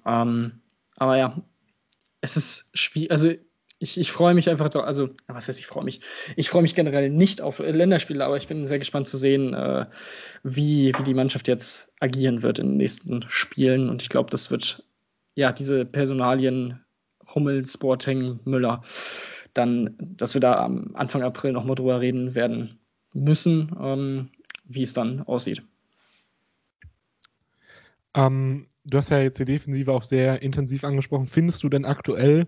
[0.06, 0.60] Ähm,
[0.96, 1.36] aber ja,
[2.20, 3.32] es ist schwierig, also
[3.82, 6.02] ich, ich freue mich einfach, also was heißt ich freue mich?
[6.36, 9.86] Ich freue mich generell nicht auf Länderspiele, aber ich bin sehr gespannt zu sehen, äh,
[10.42, 13.88] wie, wie die Mannschaft jetzt agieren wird in den nächsten Spielen.
[13.88, 14.84] Und ich glaube, das wird,
[15.34, 16.84] ja, diese Personalien
[17.34, 18.82] Hummels, Boateng, Müller,
[19.54, 22.78] dann, dass wir da am Anfang April nochmal drüber reden werden
[23.14, 24.28] müssen, ähm,
[24.64, 25.62] wie es dann aussieht.
[28.14, 31.28] Ähm, du hast ja jetzt die Defensive auch sehr intensiv angesprochen.
[31.28, 32.46] Findest du denn aktuell,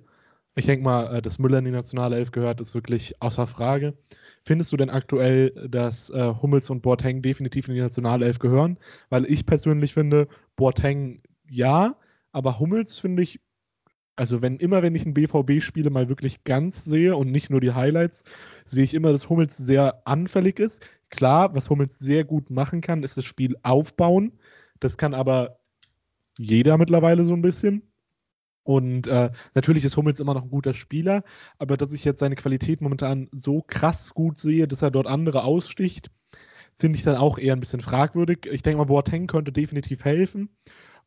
[0.55, 3.95] ich denke mal, äh, dass Müller in die nationale Elf gehört, ist wirklich außer Frage.
[4.45, 8.79] Findest du denn aktuell, dass äh, Hummels und Boateng definitiv in die nationale Elf gehören?
[9.09, 11.97] Weil ich persönlich finde, Boateng ja,
[12.33, 13.41] aber Hummels finde ich,
[14.17, 17.73] also wenn immer, wenn ich ein BVB-Spiele mal wirklich ganz sehe und nicht nur die
[17.73, 18.25] Highlights,
[18.65, 20.87] sehe ich immer, dass Hummels sehr anfällig ist.
[21.11, 24.33] Klar, was Hummels sehr gut machen kann, ist das Spiel aufbauen.
[24.81, 25.59] Das kann aber
[26.39, 27.83] jeder mittlerweile so ein bisschen.
[28.65, 31.25] Und äh, natürlich ist Hummels immer noch ein guter Spieler,
[31.59, 35.43] aber dass ich jetzt seine Qualität momentan so krass gut sehe, dass er dort andere
[35.43, 36.11] aussticht,
[36.77, 38.47] finde ich dann auch eher ein bisschen fragwürdig.
[38.51, 40.49] Ich denke mal, Boateng könnte definitiv helfen.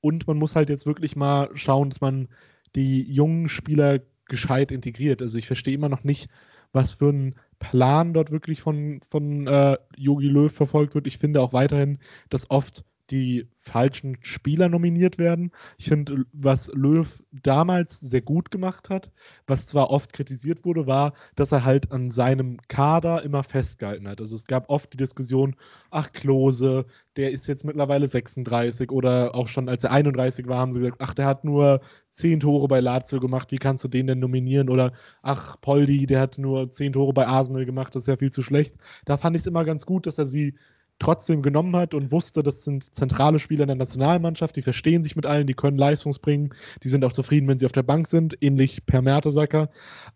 [0.01, 2.27] Und man muss halt jetzt wirklich mal schauen, dass man
[2.75, 5.21] die jungen Spieler gescheit integriert.
[5.21, 6.29] Also ich verstehe immer noch nicht,
[6.73, 11.07] was für ein Plan dort wirklich von, von äh, Löw verfolgt wird.
[11.07, 11.99] Ich finde auch weiterhin,
[12.29, 15.51] dass oft die falschen Spieler nominiert werden.
[15.77, 19.11] Ich finde, was Löw damals sehr gut gemacht hat,
[19.47, 24.21] was zwar oft kritisiert wurde, war, dass er halt an seinem Kader immer festgehalten hat.
[24.21, 25.55] Also es gab oft die Diskussion,
[25.91, 26.85] ach Klose,
[27.15, 31.01] der ist jetzt mittlerweile 36 oder auch schon als er 31 war, haben sie gesagt,
[31.01, 31.81] ach, der hat nur
[32.13, 34.69] 10 Tore bei Lazio gemacht, wie kannst du den denn nominieren?
[34.69, 38.31] Oder ach, Poldi, der hat nur 10 Tore bei Arsenal gemacht, das ist ja viel
[38.31, 38.75] zu schlecht.
[39.05, 40.55] Da fand ich es immer ganz gut, dass er sie
[40.99, 45.15] trotzdem genommen hat und wusste, das sind zentrale Spieler in der Nationalmannschaft, die verstehen sich
[45.15, 48.07] mit allen, die können Leistungs bringen, die sind auch zufrieden, wenn sie auf der Bank
[48.07, 49.69] sind, ähnlich per Mertesacker.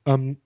[0.06, 0.38] Ähm,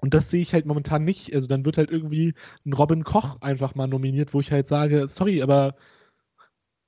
[0.00, 1.32] und das sehe ich halt momentan nicht.
[1.34, 2.34] Also dann wird halt irgendwie
[2.66, 5.76] ein Robin Koch einfach mal nominiert, wo ich halt sage, sorry, aber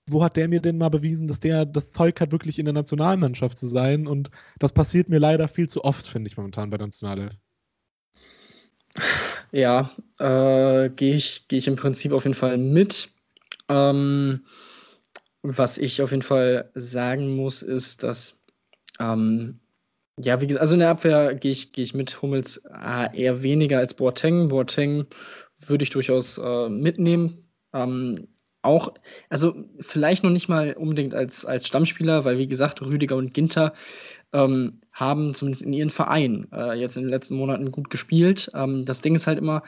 [0.07, 2.75] wo hat der mir denn mal bewiesen, dass der das Zeug hat, wirklich in der
[2.75, 4.07] Nationalmannschaft zu sein?
[4.07, 7.35] Und das passiert mir leider viel zu oft, finde ich momentan bei der Nationalelf.
[9.55, 9.89] Ja,
[10.19, 13.11] äh, gehe ich, geh ich im Prinzip auf jeden Fall mit.
[13.69, 14.45] Ähm,
[15.43, 18.43] was ich auf jeden Fall sagen muss, ist, dass,
[18.99, 19.61] ähm,
[20.19, 23.45] ja, wie gesagt, also in der Abwehr gehe ich, geh ich mit Hummels äh, eher
[23.45, 24.49] weniger als Boateng.
[24.49, 25.07] Boateng
[25.69, 27.49] würde ich durchaus äh, mitnehmen.
[27.73, 28.27] Ähm,
[28.63, 28.93] auch,
[29.29, 33.73] also vielleicht noch nicht mal unbedingt als, als Stammspieler, weil wie gesagt, Rüdiger und Ginter
[34.35, 38.51] ähm, haben zumindest in ihren Vereinen äh, jetzt in den letzten Monaten gut gespielt.
[38.55, 39.63] Ähm, das Ding ist halt immer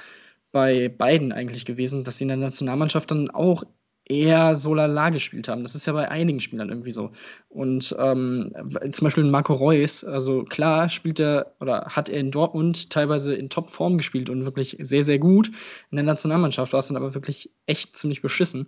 [0.53, 3.65] bei beiden eigentlich gewesen, dass sie in der Nationalmannschaft dann auch
[4.09, 5.63] eher so lala gespielt haben.
[5.63, 7.11] Das ist ja bei einigen Spielern irgendwie so.
[7.49, 8.53] Und ähm,
[8.93, 13.51] zum Beispiel Marco Reus, also klar spielt er oder hat er in Dortmund teilweise in
[13.51, 15.49] Topform gespielt und wirklich sehr, sehr gut.
[15.91, 18.67] In der Nationalmannschaft war es dann aber wirklich echt ziemlich beschissen.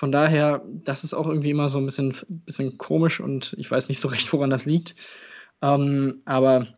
[0.00, 3.90] Von daher, das ist auch irgendwie immer so ein bisschen, bisschen komisch und ich weiß
[3.90, 4.94] nicht so recht, woran das liegt.
[5.60, 6.68] Ähm, aber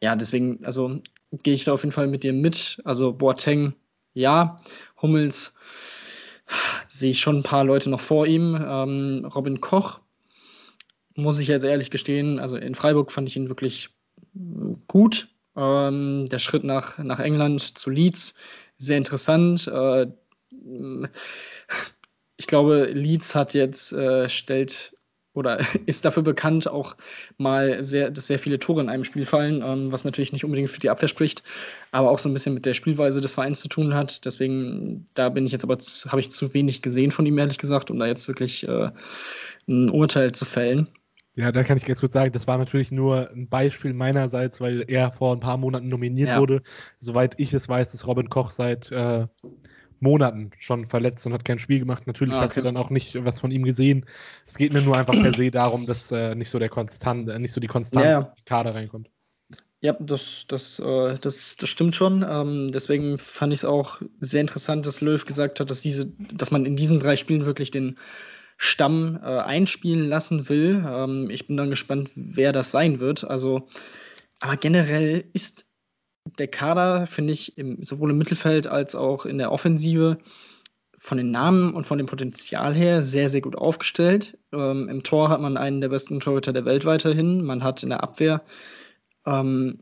[0.00, 2.80] ja, deswegen, also gehe ich da auf jeden Fall mit dir mit.
[2.84, 3.74] Also Boateng,
[4.14, 4.54] ja,
[5.02, 5.56] Hummels
[6.86, 8.54] sehe ich schon ein paar Leute noch vor ihm.
[8.54, 9.98] Ähm, Robin Koch,
[11.16, 13.88] muss ich jetzt ehrlich gestehen, also in Freiburg fand ich ihn wirklich
[14.86, 15.26] gut.
[15.56, 18.34] Ähm, der Schritt nach, nach England zu Leeds,
[18.76, 19.66] sehr interessant.
[19.66, 20.06] Äh,
[22.38, 24.94] ich glaube, Leeds hat jetzt, äh, stellt
[25.34, 26.96] oder ist dafür bekannt, auch
[27.36, 30.70] mal sehr, dass sehr viele Tore in einem Spiel fallen, ähm, was natürlich nicht unbedingt
[30.70, 31.42] für die Abwehr spricht,
[31.92, 34.24] aber auch so ein bisschen mit der Spielweise des Vereins zu tun hat.
[34.24, 35.78] Deswegen, da bin ich jetzt aber,
[36.08, 38.90] habe ich zu wenig gesehen von ihm, ehrlich gesagt, um da jetzt wirklich äh,
[39.68, 40.88] ein Urteil zu fällen.
[41.34, 44.84] Ja, da kann ich ganz kurz sagen, das war natürlich nur ein Beispiel meinerseits, weil
[44.88, 46.40] er vor ein paar Monaten nominiert ja.
[46.40, 46.62] wurde.
[46.98, 49.28] Soweit ich es weiß, ist Robin Koch seit äh,
[50.00, 52.06] Monaten schon verletzt und hat kein Spiel gemacht.
[52.06, 52.46] Natürlich ah, okay.
[52.46, 54.06] hast du dann auch nicht was von ihm gesehen.
[54.46, 57.38] Es geht mir nur einfach per se darum, dass äh, nicht so der Konstant, äh,
[57.38, 58.34] nicht so die Konstanz ja, ja.
[58.44, 59.10] Kader reinkommt.
[59.80, 62.24] Ja, das, das, äh, das, das stimmt schon.
[62.28, 66.50] Ähm, deswegen fand ich es auch sehr interessant, dass Löw gesagt hat, dass diese, dass
[66.50, 67.96] man in diesen drei Spielen wirklich den
[68.56, 70.84] Stamm äh, einspielen lassen will.
[70.84, 73.22] Ähm, ich bin dann gespannt, wer das sein wird.
[73.22, 73.68] Also,
[74.40, 75.67] aber generell ist
[76.38, 80.18] der Kader, finde ich, im, sowohl im Mittelfeld als auch in der Offensive
[80.96, 84.36] von den Namen und von dem Potenzial her sehr, sehr gut aufgestellt.
[84.52, 87.44] Ähm, Im Tor hat man einen der besten Torhüter der Welt weiterhin.
[87.44, 88.42] Man hat in der Abwehr
[89.24, 89.80] ähm,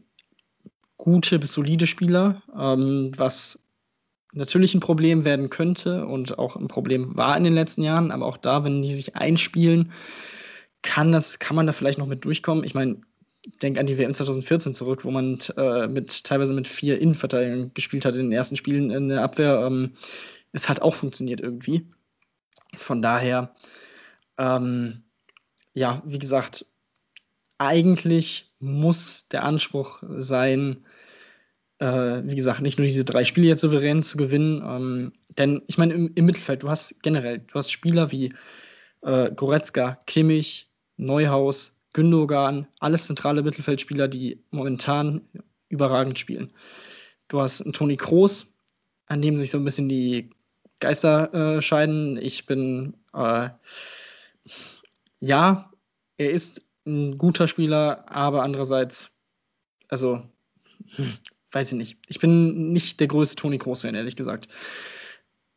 [0.98, 3.66] gute bis solide Spieler, ähm, was
[4.32, 8.10] natürlich ein Problem werden könnte und auch ein Problem war in den letzten Jahren.
[8.10, 9.92] Aber auch da, wenn die sich einspielen,
[10.82, 12.62] kann, das, kann man da vielleicht noch mit durchkommen.
[12.62, 13.00] Ich meine,
[13.62, 18.04] denke an die WM 2014 zurück, wo man äh, mit teilweise mit vier Innenverteidigern gespielt
[18.04, 19.64] hat in den ersten Spielen in der Abwehr.
[19.66, 19.92] Ähm,
[20.52, 21.86] es hat auch funktioniert irgendwie.
[22.76, 23.54] Von daher,
[24.38, 25.02] ähm,
[25.72, 26.66] ja, wie gesagt,
[27.58, 30.84] eigentlich muss der Anspruch sein,
[31.78, 34.62] äh, wie gesagt, nicht nur diese drei Spiele jetzt souverän zu gewinnen.
[34.66, 38.34] Ähm, denn ich meine, im, im, Mittelfeld, du hast generell, du hast Spieler wie
[39.02, 45.22] äh, Goretzka, Kimmich, Neuhaus, Gündogan, alles zentrale Mittelfeldspieler, die momentan
[45.70, 46.52] überragend spielen.
[47.28, 48.54] Du hast einen Toni Kroos,
[49.06, 50.28] an dem sich so ein bisschen die
[50.78, 52.18] Geister äh, scheiden.
[52.18, 53.48] Ich bin, äh,
[55.20, 55.72] ja,
[56.18, 59.08] er ist ein guter Spieler, aber andererseits,
[59.88, 60.22] also,
[60.96, 61.14] hm,
[61.52, 61.98] weiß ich nicht.
[62.08, 64.48] Ich bin nicht der größte Toni Kroos-Fan, ehrlich gesagt.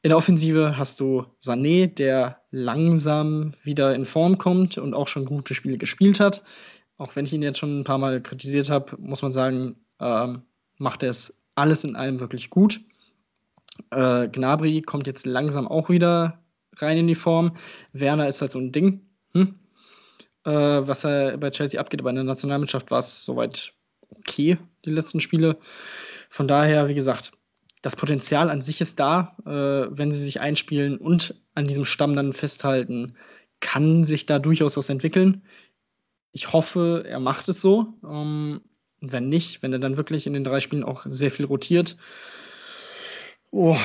[0.01, 5.25] In der Offensive hast du Sané, der langsam wieder in Form kommt und auch schon
[5.25, 6.41] gute Spiele gespielt hat.
[6.97, 10.43] Auch wenn ich ihn jetzt schon ein paar Mal kritisiert habe, muss man sagen, ähm,
[10.77, 12.79] macht er es alles in allem wirklich gut.
[13.91, 16.41] Äh, Gnabry kommt jetzt langsam auch wieder
[16.77, 17.57] rein in die Form.
[17.91, 19.01] Werner ist halt so ein Ding.
[19.33, 19.59] Hm?
[20.45, 23.73] Äh, was er bei Chelsea abgeht, aber in der Nationalmannschaft war es soweit
[24.17, 25.57] okay, die letzten Spiele.
[26.29, 27.33] Von daher, wie gesagt,
[27.81, 32.15] das Potenzial an sich ist da, äh, wenn sie sich einspielen und an diesem Stamm
[32.15, 33.15] dann festhalten,
[33.61, 35.43] kann sich da durchaus was entwickeln.
[36.31, 37.93] Ich hoffe, er macht es so.
[38.03, 38.61] Ähm,
[39.01, 41.97] wenn nicht, wenn er dann wirklich in den drei Spielen auch sehr viel rotiert,
[43.51, 43.77] oh,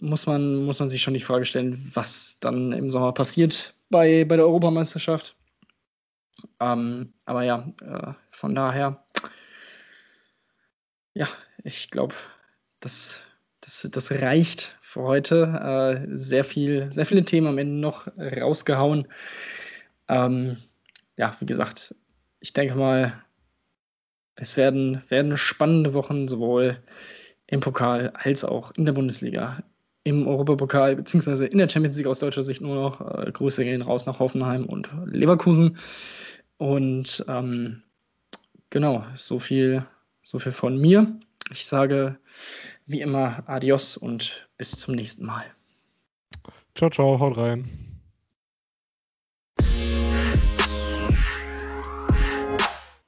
[0.00, 4.24] muss, man, muss man sich schon die Frage stellen, was dann im Sommer passiert bei,
[4.24, 5.36] bei der Europameisterschaft.
[6.60, 9.04] Ähm, aber ja, äh, von daher,
[11.14, 11.28] ja,
[11.64, 12.14] ich glaube,
[12.80, 13.22] das,
[13.68, 16.06] das, das reicht für heute.
[16.08, 19.06] Äh, sehr, viel, sehr viele Themen am Ende noch rausgehauen.
[20.08, 20.56] Ähm,
[21.18, 21.94] ja, wie gesagt,
[22.40, 23.12] ich denke mal,
[24.36, 26.78] es werden, werden spannende Wochen sowohl
[27.46, 29.62] im Pokal als auch in der Bundesliga.
[30.02, 33.00] Im Europapokal beziehungsweise in der Champions League aus deutscher Sicht nur noch.
[33.02, 35.76] Äh, Grüße gehen raus nach Hoffenheim und Leverkusen.
[36.56, 37.82] Und ähm,
[38.70, 39.84] genau, so viel,
[40.22, 41.18] so viel von mir.
[41.50, 42.18] Ich sage
[42.88, 45.44] wie immer Adios und bis zum nächsten Mal.
[46.74, 47.87] Ciao, ciao, haut rein.